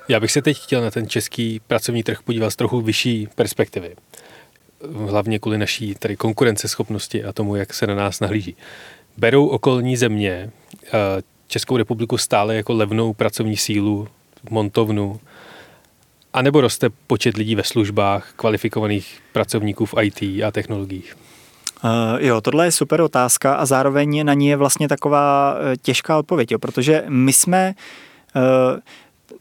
Já 0.08 0.20
bych 0.20 0.32
se 0.32 0.42
teď 0.42 0.58
chtěl 0.64 0.82
na 0.82 0.92
ten 0.92 1.10
český 1.10 1.62
pracovní 1.68 2.04
trh 2.04 2.22
podívat 2.22 2.50
z 2.50 2.56
trochu 2.56 2.82
vyšší 2.82 3.28
perspektivy. 3.36 3.96
Hlavně 5.08 5.40
kvůli 5.40 5.58
naší 5.58 5.96
tady 5.96 6.16
konkurenceschopnosti 6.16 7.24
a 7.24 7.34
tomu, 7.34 7.56
jak 7.56 7.74
se 7.74 7.88
na 7.88 7.96
nás 7.96 8.20
nahlíží 8.20 8.56
berou 9.22 9.48
okolní 9.48 9.98
země 9.98 10.50
eh, 10.86 10.90
Českou 11.48 11.78
republiku 11.78 12.18
stále 12.18 12.56
jako 12.56 12.74
levnou 12.74 13.14
pracovní 13.14 13.58
sílu, 13.58 14.08
montovnu, 14.50 15.20
anebo 16.34 16.62
roste 16.62 16.90
počet 17.08 17.38
lidí 17.38 17.56
ve 17.56 17.64
službách, 17.64 18.34
kvalifikovaných 18.36 19.20
pracovníků 19.34 19.86
v 19.86 19.94
IT 20.02 20.22
a 20.22 20.52
technologiích? 20.52 21.18
Uh, 21.84 21.90
jo, 22.20 22.42
tohle 22.42 22.66
je 22.66 22.72
super 22.72 23.02
otázka 23.02 23.54
a 23.54 23.66
zároveň 23.66 24.26
na 24.26 24.34
ní 24.34 24.48
je 24.48 24.56
vlastně 24.56 24.88
taková 24.88 25.54
uh, 25.54 25.60
těžká 25.82 26.18
odpověď, 26.18 26.52
jo, 26.52 26.60
protože 26.60 27.04
my 27.08 27.34
jsme 27.34 27.74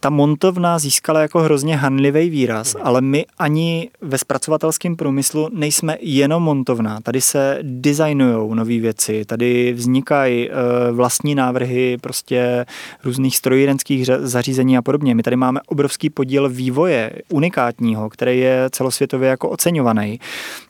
ta 0.01 0.11
montovna 0.11 0.79
získala 0.79 1.21
jako 1.21 1.41
hrozně 1.41 1.77
hanlivý 1.77 2.31
výraz, 2.31 2.77
ale 2.83 3.01
my 3.01 3.27
ani 3.39 3.91
ve 4.01 4.19
zpracovatelském 4.19 4.97
průmyslu 4.97 5.49
nejsme 5.53 5.97
jenom 6.01 6.43
montovna. 6.43 7.01
Tady 7.01 7.21
se 7.21 7.59
designují 7.63 8.55
nové 8.55 8.79
věci, 8.79 9.25
tady 9.25 9.73
vznikají 9.73 10.51
eh, 10.51 10.53
vlastní 10.93 11.35
návrhy 11.35 11.97
prostě 12.01 12.67
různých 13.05 13.37
strojírenských 13.37 14.07
zařízení 14.07 14.77
a 14.79 14.83
podobně. 14.83 15.15
My 15.15 15.23
tady 15.23 15.37
máme 15.37 15.61
obrovský 15.67 16.11
podíl 16.11 16.49
vývoje 16.49 17.11
unikátního, 17.29 18.11
který 18.11 18.39
je 18.39 18.69
celosvětově 18.71 19.29
jako 19.29 19.49
oceňovaný. 19.49 20.21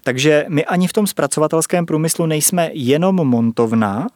Takže 0.04 0.44
my 0.48 0.64
ani 0.64 0.88
v 0.88 0.92
tom 0.92 1.06
zpracovatelském 1.06 1.87
průmyslu 1.87 2.26
nejsme 2.26 2.70
jenom 2.72 3.16
montovna, 3.16 4.06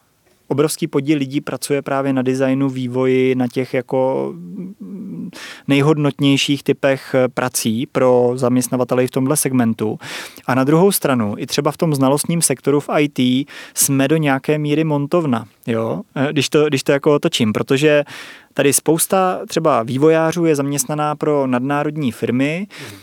obrovský 0.55 0.87
podíl 0.87 1.19
lidí 1.19 1.41
pracuje 1.41 1.83
právě 1.83 2.13
na 2.13 2.23
designu, 2.23 2.69
vývoji, 2.69 3.35
na 3.35 3.49
těch 3.49 3.75
jako 3.75 4.33
nejhodnotnějších 5.69 6.63
typech 6.63 7.15
prací 7.35 7.87
pro 7.87 8.33
zaměstnavatele 8.35 9.07
v 9.07 9.11
tomhle 9.11 9.37
segmentu. 9.37 9.99
A 10.47 10.55
na 10.55 10.65
druhou 10.65 10.93
stranu, 10.93 11.35
i 11.39 11.47
třeba 11.47 11.71
v 11.71 11.77
tom 11.77 11.95
znalostním 11.95 12.43
sektoru 12.43 12.81
v 12.81 12.89
IT 12.99 13.49
jsme 13.75 14.09
do 14.09 14.17
nějaké 14.17 14.59
míry 14.59 14.85
montovna, 14.85 15.45
jo? 15.67 16.03
Když, 16.31 16.49
to, 16.49 16.69
když 16.69 16.83
to 16.83 16.93
jako 16.93 17.15
otočím, 17.15 17.53
protože 17.53 18.05
Tady 18.55 18.73
spousta 18.73 19.41
třeba 19.49 19.83
vývojářů 19.83 20.45
je 20.45 20.57
zaměstnaná 20.57 21.15
pro 21.15 21.47
nadnárodní 21.47 22.13
firmy, 22.13 22.67
mm. 22.81 22.97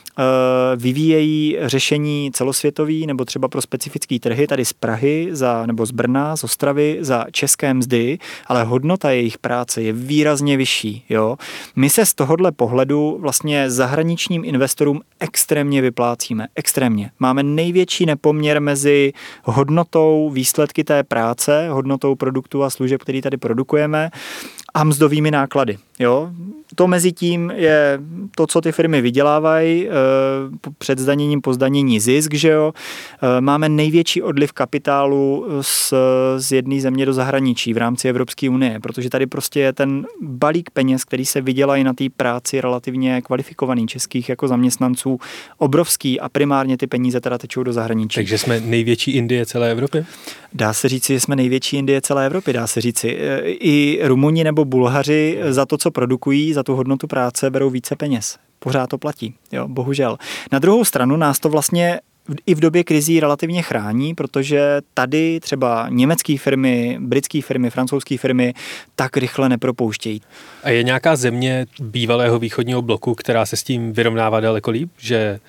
vyvíjejí 0.75 1.57
řešení 1.61 2.31
celosvětový 2.33 3.07
nebo 3.07 3.25
třeba 3.25 3.47
pro 3.47 3.61
specifické 3.61 4.19
trhy 4.19 4.47
tady 4.47 4.65
z 4.65 4.73
Prahy 4.73 5.29
za, 5.31 5.65
nebo 5.65 5.85
z 5.85 5.91
Brna, 5.91 6.37
z 6.37 6.43
Ostravy 6.43 6.97
za 7.01 7.25
české 7.31 7.73
mzdy, 7.73 8.17
ale 8.47 8.63
hodnota 8.63 9.11
jejich 9.11 9.37
práce 9.37 9.81
je 9.81 9.93
výrazně 9.93 10.57
vyšší. 10.57 11.05
Jo? 11.09 11.37
My 11.75 11.89
se 11.89 12.05
z 12.05 12.13
tohohle 12.13 12.51
pohledu 12.51 13.17
vlastně 13.21 13.69
zahraničním 13.69 14.45
investorům 14.45 15.01
extrémně 15.19 15.81
vyplácíme. 15.81 16.47
Extrémně. 16.55 17.11
Máme 17.19 17.43
největší 17.43 18.05
nepoměr 18.05 18.61
mezi 18.61 19.13
hodnotou 19.43 20.29
výsledky 20.33 20.83
té 20.83 21.03
práce, 21.03 21.69
hodnotou 21.69 22.15
produktů 22.15 22.63
a 22.63 22.69
služeb, 22.69 23.01
který 23.01 23.21
tady 23.21 23.37
produkujeme 23.37 24.09
a 24.73 24.83
mzdovými 24.83 25.31
náklady. 25.31 25.77
Jo? 26.01 26.31
To 26.75 26.87
mezi 26.87 27.11
tím 27.11 27.51
je 27.55 27.99
to, 28.35 28.47
co 28.47 28.61
ty 28.61 28.71
firmy 28.71 29.01
vydělávají 29.01 29.87
eh, 29.87 29.91
před 30.77 30.99
zdaněním, 30.99 31.41
po 31.41 31.53
zdanění 31.53 31.99
zisk, 31.99 32.33
že 32.33 32.49
jo. 32.49 32.73
Eh, 33.37 33.41
máme 33.41 33.69
největší 33.69 34.21
odliv 34.21 34.53
kapitálu 34.53 35.47
z, 35.61 35.93
z 36.37 36.51
jedné 36.51 36.81
země 36.81 37.05
do 37.05 37.13
zahraničí 37.13 37.73
v 37.73 37.77
rámci 37.77 38.09
Evropské 38.09 38.49
unie, 38.49 38.79
protože 38.79 39.09
tady 39.09 39.25
prostě 39.27 39.59
je 39.59 39.73
ten 39.73 40.05
balík 40.21 40.69
peněz, 40.69 41.03
který 41.03 41.25
se 41.25 41.41
vydělají 41.41 41.83
na 41.83 41.93
té 41.93 42.03
práci 42.17 42.61
relativně 42.61 43.21
kvalifikovaný 43.21 43.87
českých 43.87 44.29
jako 44.29 44.47
zaměstnanců, 44.47 45.19
obrovský 45.57 46.19
a 46.19 46.29
primárně 46.29 46.77
ty 46.77 46.87
peníze 46.87 47.21
teda 47.21 47.37
tečou 47.37 47.63
do 47.63 47.73
zahraničí. 47.73 48.15
Takže 48.15 48.37
jsme 48.37 48.59
největší 48.59 49.11
Indie 49.11 49.45
celé 49.45 49.71
Evropy? 49.71 50.05
Dá 50.53 50.73
se 50.73 50.89
říci, 50.89 51.13
že 51.13 51.19
jsme 51.19 51.35
největší 51.35 51.77
Indie 51.77 52.01
celé 52.01 52.25
Evropy, 52.25 52.53
dá 52.53 52.67
se 52.67 52.81
říci. 52.81 53.17
Eh, 53.19 53.41
I 53.45 53.99
Rumuni 54.03 54.43
nebo 54.43 54.65
Bulhaři 54.65 55.39
za 55.49 55.65
to, 55.65 55.77
co 55.77 55.90
produkují, 55.91 56.53
za 56.53 56.63
tu 56.63 56.75
hodnotu 56.75 57.07
práce, 57.07 57.49
berou 57.49 57.69
více 57.69 57.95
peněz. 57.95 58.37
Pořád 58.59 58.87
to 58.87 58.97
platí, 58.97 59.35
jo, 59.51 59.67
bohužel. 59.67 60.17
Na 60.51 60.59
druhou 60.59 60.85
stranu 60.85 61.17
nás 61.17 61.39
to 61.39 61.49
vlastně 61.49 61.99
i 62.45 62.55
v 62.55 62.59
době 62.59 62.83
krizí 62.83 63.19
relativně 63.19 63.61
chrání, 63.61 64.15
protože 64.15 64.81
tady 64.93 65.39
třeba 65.39 65.87
německé 65.89 66.37
firmy, 66.37 66.97
britské 67.01 67.41
firmy, 67.41 67.69
francouzské 67.69 68.17
firmy 68.17 68.53
tak 68.95 69.17
rychle 69.17 69.49
nepropouštějí. 69.49 70.21
A 70.63 70.69
je 70.69 70.83
nějaká 70.83 71.15
země 71.15 71.65
bývalého 71.79 72.39
východního 72.39 72.81
bloku, 72.81 73.15
která 73.15 73.45
se 73.45 73.57
s 73.57 73.63
tím 73.63 73.93
vyrovnává 73.93 74.39
daleko 74.39 74.71
líp, 74.71 74.89
že 74.97 75.39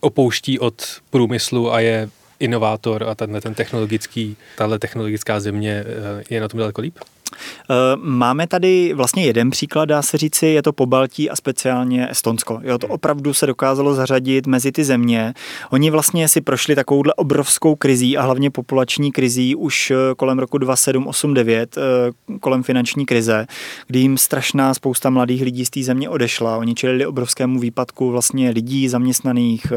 opouští 0.00 0.58
od 0.58 0.82
průmyslu 1.10 1.72
a 1.72 1.80
je 1.80 2.08
inovátor 2.40 3.04
a 3.08 3.14
tenhle 3.14 3.40
ten 3.40 3.54
technologický, 3.54 4.36
tahle 4.56 4.78
technologická 4.78 5.40
země 5.40 5.84
eh, 5.86 6.24
je 6.30 6.40
na 6.40 6.48
tom 6.48 6.60
daleko 6.60 6.80
líp? 6.80 6.98
Eh, 7.32 7.74
máme 7.96 8.46
tady 8.46 8.92
vlastně 8.94 9.24
jeden 9.24 9.50
příklad, 9.50 9.84
dá 9.84 10.02
se 10.02 10.18
říci, 10.18 10.46
je 10.46 10.62
to 10.62 10.72
Pobaltí 10.72 11.30
a 11.30 11.36
speciálně 11.36 12.10
Estonsko. 12.10 12.60
Jo, 12.62 12.78
to 12.78 12.86
opravdu 12.86 13.34
se 13.34 13.46
dokázalo 13.46 13.94
zařadit 13.94 14.46
mezi 14.46 14.72
ty 14.72 14.84
země. 14.84 15.34
Oni 15.70 15.90
vlastně 15.90 16.28
si 16.28 16.40
prošli 16.40 16.74
takovouhle 16.74 17.14
obrovskou 17.14 17.74
krizí 17.74 18.16
a 18.16 18.22
hlavně 18.22 18.50
populační 18.50 19.12
krizí 19.12 19.54
už 19.54 19.90
eh, 19.90 19.94
kolem 20.16 20.38
roku 20.38 20.58
2789, 20.58 21.78
eh, 21.78 22.38
kolem 22.40 22.62
finanční 22.62 23.06
krize, 23.06 23.46
kdy 23.86 23.98
jim 23.98 24.18
strašná 24.18 24.74
spousta 24.74 25.10
mladých 25.10 25.42
lidí 25.42 25.66
z 25.66 25.70
té 25.70 25.82
země 25.82 26.08
odešla. 26.08 26.56
Oni 26.56 26.74
čelili 26.74 27.06
obrovskému 27.06 27.60
výpadku 27.60 28.10
vlastně 28.10 28.50
lidí, 28.50 28.88
zaměstnaných, 28.88 29.72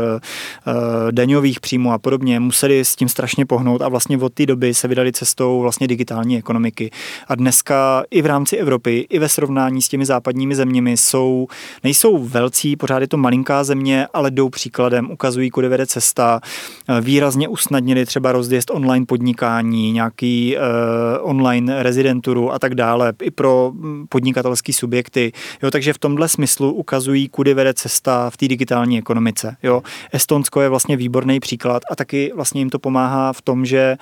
daňových 1.11 1.59
příjmů 1.59 1.91
a 1.91 1.97
podobně. 1.97 2.39
Museli 2.39 2.85
s 2.85 2.95
tím 2.95 3.09
strašně 3.09 3.45
pohnout 3.45 3.81
a 3.81 3.89
vlastně 3.89 4.17
od 4.17 4.33
té 4.33 4.45
doby 4.45 4.73
se 4.73 4.87
vydali 4.87 5.11
cestou 5.11 5.61
vlastně 5.61 5.87
digitální 5.87 6.37
ekonomiky. 6.37 6.91
A 7.27 7.35
dneska 7.43 8.03
i 8.11 8.21
v 8.21 8.25
rámci 8.25 8.57
Evropy, 8.57 9.07
i 9.09 9.19
ve 9.19 9.29
srovnání 9.29 9.81
s 9.81 9.87
těmi 9.87 10.05
západními 10.05 10.55
zeměmi 10.55 10.97
jsou, 10.97 11.47
nejsou 11.83 12.17
velcí, 12.17 12.75
pořád 12.75 12.99
je 12.99 13.07
to 13.07 13.17
malinká 13.17 13.63
země, 13.63 14.07
ale 14.13 14.31
jdou 14.31 14.49
příkladem, 14.49 15.11
ukazují, 15.11 15.49
kudy 15.49 15.67
vede 15.67 15.85
cesta, 15.85 16.41
eh, 16.87 17.01
výrazně 17.01 17.47
usnadnili 17.47 18.05
třeba 18.05 18.31
rozjezd 18.31 18.71
online 18.71 19.05
podnikání, 19.05 19.91
nějaký 19.91 20.55
uh, 20.57 21.29
online 21.29 21.83
rezidenturu 21.83 22.53
a 22.53 22.59
tak 22.59 22.75
dále, 22.75 23.13
i 23.21 23.31
pro 23.31 23.71
hm, 23.75 24.05
podnikatelský 24.09 24.73
subjekty. 24.73 25.31
Jo, 25.63 25.71
takže 25.71 25.93
v 25.93 25.97
tomhle 25.97 26.29
smyslu 26.29 26.73
ukazují, 26.73 27.29
kudy 27.29 27.53
vede 27.53 27.73
cesta 27.73 28.29
v 28.29 28.37
té 28.37 28.47
digitální 28.47 28.97
ekonomice. 28.97 29.55
Jo. 29.63 29.83
Estonsko 30.11 30.61
je 30.61 30.69
vlastně 30.69 30.97
výborný 30.97 31.39
příklad 31.39 31.83
a 31.91 31.95
taky 31.95 32.31
vlastně 32.35 32.61
jim 32.61 32.69
to 32.69 32.79
pomáhá 32.79 33.33
v 33.33 33.41
tom, 33.41 33.65
že 33.65 33.97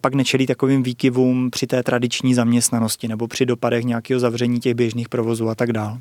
pak 0.00 0.14
nečelí 0.14 0.46
takovým 0.46 0.82
výkyvům 0.82 1.50
při 1.50 1.66
té 1.66 1.82
tradiční 1.82 2.34
zaměstnanosti 2.34 3.08
nebo 3.08 3.28
při 3.28 3.46
dopadech 3.46 3.84
nějakého 3.84 4.20
zavření 4.20 4.60
těch 4.60 4.74
běžných 4.74 5.08
provozů 5.08 5.48
a 5.48 5.54
tak 5.54 5.72
dále. 5.72 5.98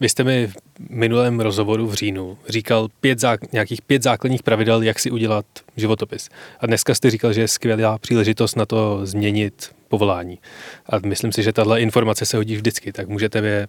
Vy 0.00 0.08
jste 0.08 0.24
mi 0.24 0.46
v 0.46 0.56
minulém 0.90 1.40
rozhovoru 1.40 1.86
v 1.86 1.94
říjnu 1.94 2.38
říkal 2.48 2.88
pět 3.00 3.18
zá, 3.18 3.36
nějakých 3.52 3.82
pět 3.82 4.02
základních 4.02 4.42
pravidel, 4.42 4.82
jak 4.82 4.98
si 4.98 5.10
udělat 5.10 5.46
životopis. 5.76 6.28
A 6.60 6.66
dneska 6.66 6.94
jste 6.94 7.10
říkal, 7.10 7.32
že 7.32 7.40
je 7.40 7.48
skvělá 7.48 7.98
příležitost 7.98 8.56
na 8.56 8.66
to 8.66 9.00
změnit 9.02 9.70
povolání. 9.88 10.38
A 10.90 10.98
myslím 11.06 11.32
si, 11.32 11.42
že 11.42 11.52
tahle 11.52 11.80
informace 11.80 12.26
se 12.26 12.36
hodí 12.36 12.56
vždycky, 12.56 12.92
tak 12.92 13.08
můžete 13.08 13.38
je 13.38 13.68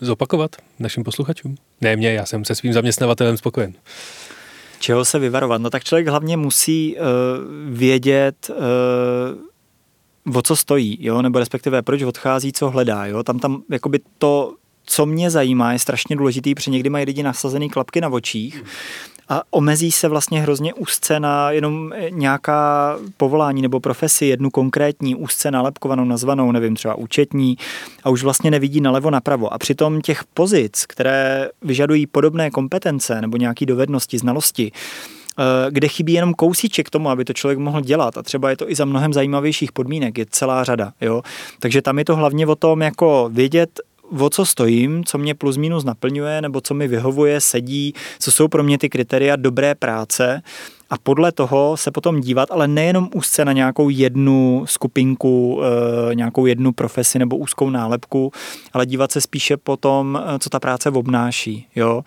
zopakovat 0.00 0.56
našim 0.78 1.04
posluchačům? 1.04 1.56
Ne 1.80 1.96
mě, 1.96 2.12
já 2.12 2.26
jsem 2.26 2.44
se 2.44 2.54
svým 2.54 2.72
zaměstnavatelem 2.72 3.36
spokojen. 3.36 3.72
Čeho 4.82 5.04
se 5.04 5.18
vyvarovat? 5.18 5.62
No 5.62 5.70
tak 5.70 5.84
člověk 5.84 6.08
hlavně 6.08 6.36
musí 6.36 6.96
uh, 6.96 7.02
vědět, 7.68 8.50
uh, 10.24 10.36
o 10.36 10.42
co 10.42 10.56
stojí, 10.56 10.98
jo? 11.00 11.22
nebo 11.22 11.38
respektive 11.38 11.82
proč 11.82 12.02
odchází, 12.02 12.52
co 12.52 12.70
hledá. 12.70 13.06
Jo? 13.06 13.22
Tam, 13.22 13.38
tam 13.38 13.62
jakoby 13.70 14.00
to, 14.18 14.54
co 14.84 15.06
mě 15.06 15.30
zajímá, 15.30 15.72
je 15.72 15.78
strašně 15.78 16.16
důležitý, 16.16 16.54
protože 16.54 16.70
někdy 16.70 16.90
mají 16.90 17.04
lidi 17.04 17.22
nasazený 17.22 17.70
klapky 17.70 18.00
na 18.00 18.08
očích 18.08 18.64
a 19.32 19.42
omezí 19.50 19.92
se 19.92 20.08
vlastně 20.08 20.40
hrozně 20.40 20.74
úzce 20.74 21.20
na 21.20 21.50
jenom 21.50 21.92
nějaká 22.10 22.96
povolání 23.16 23.62
nebo 23.62 23.80
profesi, 23.80 24.26
jednu 24.26 24.50
konkrétní, 24.50 25.14
úzce 25.14 25.50
nalepkovanou, 25.50 26.04
nazvanou, 26.04 26.52
nevím, 26.52 26.76
třeba 26.76 26.94
účetní 26.94 27.56
a 28.04 28.10
už 28.10 28.22
vlastně 28.22 28.50
nevidí 28.50 28.80
nalevo 28.80 29.10
napravo. 29.10 29.52
A 29.52 29.58
přitom 29.58 30.00
těch 30.00 30.24
pozic, 30.34 30.86
které 30.86 31.48
vyžadují 31.62 32.06
podobné 32.06 32.50
kompetence 32.50 33.20
nebo 33.20 33.36
nějaké 33.36 33.66
dovednosti, 33.66 34.18
znalosti, 34.18 34.72
eh, 34.72 35.42
kde 35.70 35.88
chybí 35.88 36.12
jenom 36.12 36.34
kousíček 36.34 36.90
tomu, 36.90 37.10
aby 37.10 37.24
to 37.24 37.32
člověk 37.32 37.58
mohl 37.58 37.80
dělat 37.80 38.18
a 38.18 38.22
třeba 38.22 38.50
je 38.50 38.56
to 38.56 38.70
i 38.70 38.74
za 38.74 38.84
mnohem 38.84 39.12
zajímavějších 39.12 39.72
podmínek, 39.72 40.18
je 40.18 40.26
celá 40.30 40.64
řada. 40.64 40.92
Jo? 41.00 41.22
Takže 41.58 41.82
tam 41.82 41.98
je 41.98 42.04
to 42.04 42.16
hlavně 42.16 42.46
o 42.46 42.54
tom, 42.54 42.82
jako 42.82 43.30
vědět, 43.32 43.80
o 44.18 44.30
co 44.30 44.46
stojím, 44.46 45.04
co 45.04 45.18
mě 45.18 45.34
plus 45.34 45.56
minus 45.56 45.84
naplňuje, 45.84 46.42
nebo 46.42 46.60
co 46.60 46.74
mi 46.74 46.88
vyhovuje, 46.88 47.40
sedí, 47.40 47.94
co 48.18 48.32
jsou 48.32 48.48
pro 48.48 48.62
mě 48.62 48.78
ty 48.78 48.88
kritéria 48.88 49.36
dobré 49.36 49.74
práce 49.74 50.42
a 50.90 50.98
podle 50.98 51.32
toho 51.32 51.76
se 51.76 51.90
potom 51.90 52.20
dívat, 52.20 52.50
ale 52.50 52.68
nejenom 52.68 53.08
úzce 53.14 53.44
na 53.44 53.52
nějakou 53.52 53.88
jednu 53.88 54.64
skupinku, 54.66 55.62
eh, 55.62 56.14
nějakou 56.14 56.46
jednu 56.46 56.72
profesi 56.72 57.18
nebo 57.18 57.36
úzkou 57.36 57.70
nálepku, 57.70 58.32
ale 58.72 58.86
dívat 58.86 59.12
se 59.12 59.20
spíše 59.20 59.56
po 59.56 59.76
tom, 59.76 60.20
eh, 60.24 60.38
co 60.38 60.50
ta 60.50 60.60
práce 60.60 60.90
obnáší. 60.90 61.66
Jo? 61.76 62.02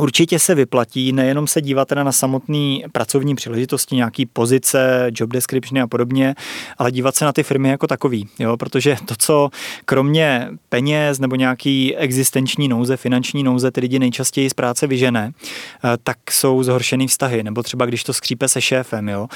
Určitě 0.00 0.38
se 0.38 0.54
vyplatí 0.54 1.12
nejenom 1.12 1.46
se 1.46 1.60
dívat 1.60 1.88
teda 1.88 2.04
na 2.04 2.12
samotné 2.12 2.78
pracovní 2.92 3.34
příležitosti, 3.34 3.96
nějaký 3.96 4.26
pozice, 4.26 5.10
job 5.14 5.30
description 5.30 5.82
a 5.82 5.86
podobně, 5.86 6.34
ale 6.78 6.92
dívat 6.92 7.14
se 7.14 7.24
na 7.24 7.32
ty 7.32 7.42
firmy 7.42 7.68
jako 7.68 7.86
takový, 7.86 8.28
jo? 8.38 8.56
protože 8.56 8.96
to, 9.04 9.14
co 9.18 9.50
kromě 9.84 10.48
peněz 10.68 11.18
nebo 11.18 11.36
nějaký 11.36 11.96
existenční 11.96 12.68
nouze, 12.68 12.96
finanční 12.96 13.42
nouze 13.42 13.70
ty 13.70 13.80
lidi 13.80 13.98
nejčastěji 13.98 14.50
z 14.50 14.54
práce 14.54 14.86
vyžené, 14.86 15.32
eh, 15.32 15.88
tak 16.02 16.18
jsou 16.30 16.62
zhoršený 16.62 17.08
vztahy, 17.08 17.42
nebo 17.42 17.62
třeba 17.62 17.86
když 17.86 18.04
to 18.04 18.12
skřípe 18.12 18.48
se 18.48 18.60
šéfem. 18.60 19.08
Jo? 19.08 19.26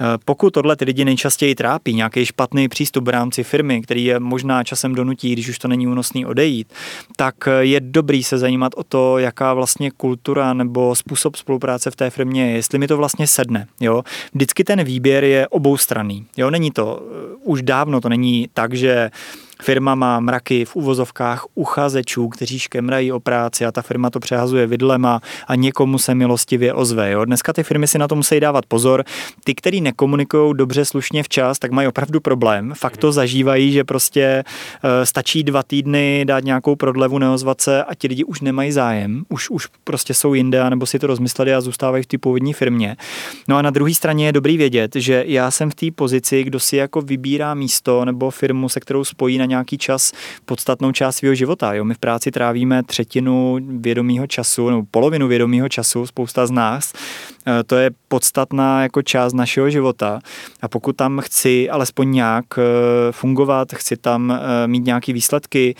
Eh, 0.00 0.18
pokud 0.24 0.50
tohle 0.50 0.76
ty 0.76 0.84
lidi 0.84 1.04
nejčastěji 1.04 1.54
trápí, 1.54 1.94
nějaký 1.94 2.26
špatný 2.26 2.68
přístup 2.68 3.04
v 3.04 3.08
rámci 3.08 3.42
firmy, 3.42 3.82
který 3.82 4.04
je 4.04 4.20
možná 4.20 4.64
časem 4.64 4.94
donutí, 4.94 5.32
když 5.32 5.48
už 5.48 5.58
to 5.58 5.68
není 5.68 5.86
únosný 5.86 6.26
odejít, 6.26 6.72
tak 7.16 7.34
eh, 7.48 7.64
je 7.64 7.80
dobrý 7.80 8.22
se 8.22 8.38
zajímat 8.38 8.72
o 8.76 8.84
to, 8.84 9.18
jaká 9.18 9.54
vlastně 9.54 9.90
kultura 9.90 10.54
nebo 10.54 10.94
způsob 10.94 11.36
spolupráce 11.36 11.90
v 11.90 11.96
té 11.96 12.10
firmě 12.10 12.50
je, 12.50 12.56
jestli 12.56 12.78
mi 12.78 12.88
to 12.88 12.96
vlastně 12.96 13.26
sedne. 13.26 13.66
Jo? 13.80 14.02
Vždycky 14.34 14.64
ten 14.64 14.84
výběr 14.84 15.24
je 15.24 15.48
oboustranný. 15.48 16.26
Jo? 16.36 16.50
Není 16.50 16.70
to, 16.70 17.02
eh, 17.02 17.36
už 17.44 17.62
dávno 17.62 18.00
to 18.00 18.08
není 18.08 18.48
tak, 18.54 18.74
že 18.74 19.10
Firma 19.62 19.94
má 19.94 20.20
mraky 20.20 20.64
v 20.64 20.76
uvozovkách 20.76 21.46
uchazečů, 21.54 22.28
kteří 22.28 22.58
škemrají 22.58 23.12
o 23.12 23.20
práci 23.20 23.66
a 23.66 23.72
ta 23.72 23.82
firma 23.82 24.10
to 24.10 24.20
přehazuje 24.20 24.66
vidlema 24.66 25.20
a 25.46 25.54
někomu 25.54 25.98
se 25.98 26.14
milostivě 26.14 26.74
ozve. 26.74 27.10
Jo? 27.10 27.24
Dneska 27.24 27.52
ty 27.52 27.62
firmy 27.62 27.86
si 27.86 27.98
na 27.98 28.08
to 28.08 28.16
musí 28.16 28.40
dávat 28.40 28.66
pozor. 28.66 29.04
Ty, 29.44 29.54
který 29.54 29.80
nekomunikují 29.80 30.56
dobře, 30.56 30.84
slušně 30.84 31.22
včas, 31.22 31.58
tak 31.58 31.70
mají 31.70 31.88
opravdu 31.88 32.20
problém. 32.20 32.72
Fakt 32.76 32.96
to 32.96 33.12
zažívají, 33.12 33.72
že 33.72 33.84
prostě 33.84 34.44
uh, 34.84 34.90
stačí 35.04 35.44
dva 35.44 35.62
týdny 35.62 36.24
dát 36.24 36.44
nějakou 36.44 36.76
prodlevu, 36.76 37.18
neozvat 37.18 37.60
se 37.60 37.84
a 37.84 37.94
ti 37.94 38.08
lidi 38.08 38.24
už 38.24 38.40
nemají 38.40 38.72
zájem, 38.72 39.24
už, 39.28 39.50
už 39.50 39.68
prostě 39.84 40.14
jsou 40.14 40.34
jinde, 40.34 40.70
nebo 40.70 40.86
si 40.86 40.98
to 40.98 41.06
rozmysleli 41.06 41.54
a 41.54 41.60
zůstávají 41.60 42.02
v 42.02 42.06
té 42.06 42.18
původní 42.18 42.52
firmě. 42.52 42.96
No 43.48 43.56
a 43.56 43.62
na 43.62 43.70
druhé 43.70 43.94
straně 43.94 44.26
je 44.26 44.32
dobrý 44.32 44.56
vědět, 44.56 44.96
že 44.96 45.24
já 45.26 45.50
jsem 45.50 45.70
v 45.70 45.74
té 45.74 45.86
pozici, 45.94 46.44
kdo 46.44 46.60
si 46.60 46.76
jako 46.76 47.02
vybírá 47.02 47.54
místo 47.54 48.04
nebo 48.04 48.30
firmu, 48.30 48.68
se 48.68 48.80
kterou 48.80 49.04
spojí 49.04 49.38
na 49.38 49.46
nějaký 49.50 49.78
čas 49.78 50.12
podstatnou 50.44 50.92
část 50.92 51.16
svého 51.16 51.34
života. 51.34 51.74
Jo? 51.74 51.84
My 51.84 51.94
v 51.94 51.98
práci 51.98 52.30
trávíme 52.30 52.82
třetinu 52.82 53.58
vědomého 53.80 54.26
času, 54.26 54.70
nebo 54.70 54.82
polovinu 54.90 55.28
vědomého 55.28 55.68
času, 55.68 56.06
spousta 56.06 56.46
z 56.46 56.50
nás. 56.50 56.92
E, 57.46 57.64
to 57.64 57.76
je 57.76 57.90
podstatná 58.08 58.82
jako 58.82 59.02
část 59.02 59.32
našeho 59.32 59.70
života. 59.70 60.20
A 60.62 60.68
pokud 60.68 60.96
tam 60.96 61.20
chci 61.20 61.70
alespoň 61.70 62.10
nějak 62.10 62.44
e, 62.58 62.62
fungovat, 63.12 63.68
chci 63.74 63.96
tam 63.96 64.30
e, 64.30 64.66
mít 64.66 64.84
nějaké 64.84 65.12
výsledky, 65.12 65.74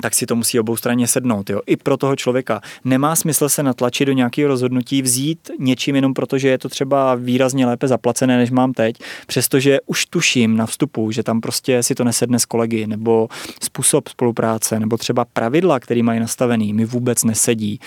tak 0.00 0.14
si 0.14 0.26
to 0.26 0.36
musí 0.36 0.60
obou 0.60 0.76
straně 0.76 1.06
sednout. 1.06 1.50
Jo. 1.50 1.60
I 1.66 1.76
pro 1.76 1.96
toho 1.96 2.16
člověka. 2.16 2.60
Nemá 2.84 3.16
smysl 3.16 3.48
se 3.48 3.62
natlačit 3.62 4.06
do 4.06 4.12
nějakého 4.12 4.48
rozhodnutí, 4.48 5.02
vzít 5.02 5.50
něčím 5.58 5.96
jenom 5.96 6.14
proto, 6.14 6.38
že 6.38 6.48
je 6.48 6.58
to 6.58 6.68
třeba 6.68 7.14
výrazně 7.14 7.66
lépe 7.66 7.88
zaplacené, 7.88 8.36
než 8.36 8.50
mám 8.50 8.72
teď, 8.72 8.96
přestože 9.26 9.78
už 9.86 10.06
tuším 10.06 10.56
na 10.56 10.66
vstupu, 10.66 11.10
že 11.10 11.22
tam 11.22 11.40
prostě 11.40 11.82
si 11.82 11.94
to 11.94 12.04
nesedne 12.04 12.38
s 12.38 12.44
kolegy, 12.44 12.86
nebo 12.86 13.28
způsob 13.62 14.08
spolupráce, 14.08 14.80
nebo 14.80 14.96
třeba 14.96 15.24
pravidla, 15.24 15.80
které 15.80 16.02
mají 16.02 16.20
nastavený, 16.20 16.72
mi 16.72 16.84
vůbec 16.84 17.24
nesedí 17.24 17.80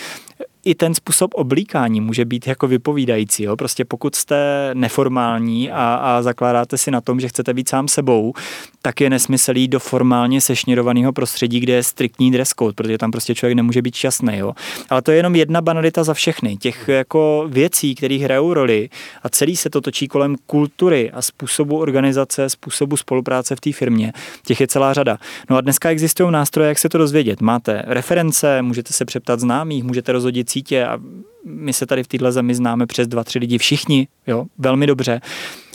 i 0.68 0.76
ten 0.76 0.93
způsob 0.93 1.34
oblíkání 1.34 2.01
může 2.01 2.26
být 2.26 2.47
jako 2.47 2.68
vypovídající. 2.68 3.43
Jo? 3.43 3.55
Prostě 3.55 3.86
pokud 3.86 4.15
jste 4.15 4.70
neformální 4.74 5.72
a, 5.72 5.95
a 5.95 6.22
zakládáte 6.22 6.78
si 6.78 6.91
na 6.91 7.01
tom, 7.01 7.20
že 7.20 7.28
chcete 7.28 7.53
být 7.53 7.70
sám 7.70 7.88
sebou, 7.88 8.34
tak 8.82 9.01
je 9.01 9.09
nesmysl 9.09 9.57
jít 9.57 9.68
do 9.68 9.80
formálně 9.80 10.41
sešněrovaného 10.41 11.13
prostředí, 11.13 11.59
kde 11.59 11.74
je 11.74 11.84
striktní 11.84 12.32
dress 12.32 12.49
code, 12.59 12.74
protože 12.74 12.97
tam 12.97 13.11
prostě 13.11 13.36
člověk 13.36 13.55
nemůže 13.55 13.82
být 13.82 13.95
šťastný. 13.95 14.38
Jo? 14.38 14.53
Ale 14.89 15.01
to 15.01 15.11
je 15.11 15.18
jenom 15.18 15.36
jedna 15.36 15.61
banalita 15.61 16.03
za 16.03 16.13
všechny. 16.13 16.57
Těch 16.57 16.88
jako 16.88 17.45
věcí, 17.49 17.95
které 17.95 18.15
hrajou 18.15 18.53
roli 18.53 18.89
a 19.24 19.30
celý 19.30 19.55
se 19.55 19.70
to 19.70 19.82
točí 19.82 20.07
kolem 20.07 20.36
kultury 20.47 21.11
a 21.11 21.22
způsobu 21.22 21.78
organizace, 21.78 22.49
způsobu 22.49 22.97
spolupráce 22.97 23.55
v 23.55 23.61
té 23.61 23.74
firmě. 23.74 24.13
Těch 24.45 24.61
je 24.61 24.68
celá 24.68 24.93
řada. 24.93 25.18
No 25.49 25.57
a 25.57 25.61
dneska 25.61 25.89
existují 25.89 26.32
nástroje, 26.32 26.68
jak 26.70 26.80
se 26.80 26.89
to 26.89 26.97
dozvědět. 26.97 27.41
Máte 27.41 27.84
reference, 27.86 28.61
můžete 28.61 28.93
se 28.93 29.05
přeptat 29.05 29.39
známých, 29.39 29.84
můžete 29.84 30.11
rozhodit 30.11 30.49
sítě 30.57 30.85
a 30.85 30.99
my 31.45 31.73
se 31.73 31.85
tady 31.85 32.03
v 32.03 32.07
téhle 32.07 32.31
zemi 32.31 32.55
známe 32.55 32.85
přes 32.85 33.07
dva, 33.07 33.23
tři 33.23 33.39
lidi 33.39 33.57
všichni, 33.57 34.07
jo, 34.27 34.45
velmi 34.57 34.87
dobře. 34.87 35.21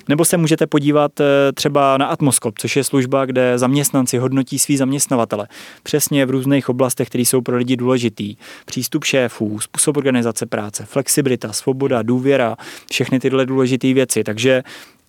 Nebo 0.09 0.25
se 0.25 0.37
můžete 0.37 0.67
podívat 0.67 1.21
eh, 1.21 1.53
třeba 1.55 1.99
na 1.99 2.07
Atmoskop, 2.07 2.59
což 2.59 2.77
je 2.77 2.85
služba, 2.85 3.25
kde 3.25 3.59
zaměstnanci 3.59 4.19
hodnotí 4.19 4.59
svý 4.59 4.77
zaměstnavatele. 4.77 5.49
Přesně 5.83 6.27
v 6.27 6.31
různých 6.31 6.69
oblastech, 6.69 7.09
které 7.09 7.23
jsou 7.23 7.41
pro 7.41 7.57
lidi 7.57 7.77
důležitý. 7.77 8.37
Přístup 8.65 9.05
šéfů, 9.05 9.61
způsob 9.61 9.97
organizace 9.97 10.47
práce, 10.47 10.85
flexibilita, 10.85 11.53
svoboda, 11.53 12.03
důvěra, 12.03 12.57
všechny 12.91 13.21
tyhle 13.21 13.47
důležité 13.47 13.95
věci. 13.95 14.25
Takže 14.25 14.63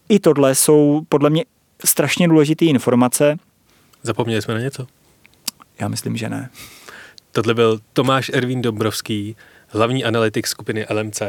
i 0.10 0.20
tohle 0.20 0.56
jsou 0.56 1.02
podle 1.10 1.30
mě 1.30 1.46
strašně 1.86 2.28
důležité 2.28 2.66
informace. 2.66 3.38
Zapomněli 4.04 4.42
jsme 4.42 4.54
na 4.54 4.60
něco? 4.60 4.88
Já 5.80 5.88
myslím, 5.88 6.18
že 6.18 6.30
ne. 6.30 6.50
Tohle 7.32 7.54
byl 7.54 7.80
Tomáš 7.94 8.32
Ervín 8.34 8.62
Dobrovský, 8.62 9.36
hlavní 9.74 10.04
analytik 10.04 10.48
skupiny 10.48 10.86
LMC. 10.90 11.22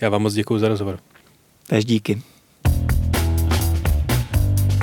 Já 0.00 0.08
vám 0.08 0.22
moc 0.22 0.34
děkuji 0.34 0.58
za 0.58 0.68
rozhovor. 0.68 0.98
Tež 1.66 1.84
díky. 1.84 2.22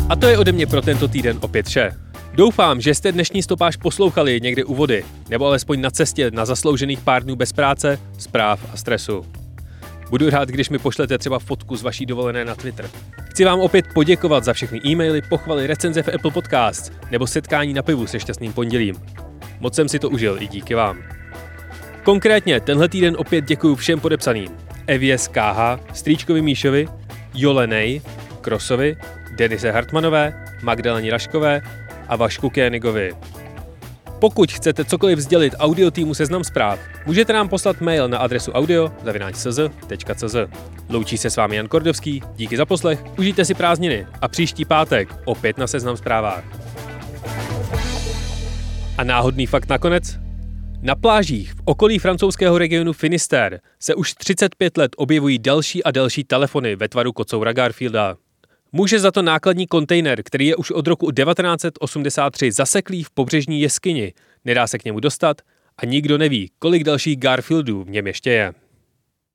A 0.09 0.15
to 0.15 0.27
je 0.27 0.37
ode 0.37 0.51
mě 0.51 0.67
pro 0.67 0.81
tento 0.81 1.07
týden 1.07 1.37
opět 1.41 1.67
vše. 1.67 1.91
Doufám, 2.33 2.81
že 2.81 2.95
jste 2.95 3.11
dnešní 3.11 3.43
stopáž 3.43 3.75
poslouchali 3.75 4.39
někde 4.41 4.63
u 4.63 4.75
vody, 4.75 5.05
nebo 5.29 5.45
alespoň 5.45 5.81
na 5.81 5.91
cestě 5.91 6.31
na 6.31 6.45
zasloužených 6.45 6.99
pár 6.99 7.23
dnů 7.23 7.35
bez 7.35 7.53
práce, 7.53 7.99
zpráv 8.17 8.59
a 8.73 8.77
stresu. 8.77 9.25
Budu 10.09 10.29
rád, 10.29 10.49
když 10.49 10.69
mi 10.69 10.79
pošlete 10.79 11.17
třeba 11.17 11.39
fotku 11.39 11.75
z 11.75 11.81
vaší 11.81 12.05
dovolené 12.05 12.45
na 12.45 12.55
Twitter. 12.55 12.89
Chci 13.29 13.45
vám 13.45 13.59
opět 13.59 13.85
poděkovat 13.93 14.43
za 14.43 14.53
všechny 14.53 14.81
e-maily, 14.85 15.21
pochvaly, 15.21 15.67
recenze 15.67 16.03
v 16.03 16.09
Apple 16.15 16.31
Podcast 16.31 16.93
nebo 17.11 17.27
setkání 17.27 17.73
na 17.73 17.81
pivu 17.81 18.07
se 18.07 18.19
šťastným 18.19 18.53
pondělím. 18.53 18.95
Moc 19.59 19.75
jsem 19.75 19.89
si 19.89 19.99
to 19.99 20.09
užil 20.09 20.37
i 20.41 20.47
díky 20.47 20.75
vám. 20.75 21.20
Konkrétně 22.03 22.59
tenhle 22.59 22.89
týden 22.89 23.15
opět 23.17 23.45
děkuji 23.45 23.75
všem 23.75 23.99
podepsaným. 23.99 24.49
Evies 24.87 25.27
KH, 25.27 25.93
Strýčkovi 25.93 26.41
Míšovi, 26.41 26.87
Jolenej, 27.33 28.01
Krosovi, 28.41 28.97
Denise 29.35 29.71
Hartmanové, 29.71 30.45
Magdaleně 30.63 31.11
Raškové 31.11 31.61
a 32.07 32.15
Vašku 32.15 32.49
Kénigovi. 32.49 33.13
Pokud 34.19 34.51
chcete 34.51 34.85
cokoliv 34.85 35.19
sdělit 35.19 35.53
audio 35.57 35.91
týmu 35.91 36.13
Seznam 36.13 36.43
zpráv, 36.43 36.79
můžete 37.05 37.33
nám 37.33 37.49
poslat 37.49 37.81
mail 37.81 38.07
na 38.07 38.17
adresu 38.17 38.51
audio.cz.cz. 38.51 40.35
Loučí 40.89 41.17
se 41.17 41.29
s 41.29 41.37
vámi 41.37 41.55
Jan 41.55 41.67
Kordovský, 41.67 42.23
díky 42.35 42.57
za 42.57 42.65
poslech, 42.65 43.03
užijte 43.19 43.45
si 43.45 43.53
prázdniny 43.53 44.07
a 44.21 44.27
příští 44.27 44.65
pátek 44.65 45.15
opět 45.25 45.57
na 45.57 45.67
Seznam 45.67 45.97
zprávách. 45.97 46.43
A 48.97 49.03
náhodný 49.03 49.45
fakt 49.45 49.69
nakonec? 49.69 50.30
Na 50.83 50.95
plážích 50.95 51.53
v 51.53 51.61
okolí 51.65 51.99
francouzského 51.99 52.57
regionu 52.57 52.93
Finisterre 52.93 53.59
se 53.79 53.95
už 53.95 54.13
35 54.13 54.77
let 54.77 54.91
objevují 54.97 55.39
další 55.39 55.83
a 55.83 55.91
další 55.91 56.23
telefony 56.23 56.75
ve 56.75 56.89
tvaru 56.89 57.13
kocoura 57.13 57.53
Garfielda. 57.53 58.17
Může 58.71 58.99
za 58.99 59.11
to 59.11 59.21
nákladní 59.21 59.67
kontejner, 59.67 60.23
který 60.23 60.47
je 60.47 60.55
už 60.55 60.71
od 60.71 60.87
roku 60.87 61.11
1983 61.11 62.51
zaseklý 62.51 63.03
v 63.03 63.09
pobřežní 63.09 63.61
jeskyni. 63.61 64.13
Nedá 64.45 64.67
se 64.67 64.77
k 64.77 64.85
němu 64.85 64.99
dostat 64.99 65.41
a 65.77 65.85
nikdo 65.85 66.17
neví, 66.17 66.51
kolik 66.59 66.83
dalších 66.83 67.17
Garfieldů 67.17 67.83
v 67.83 67.89
něm 67.89 68.07
ještě 68.07 68.29
je. 68.31 68.53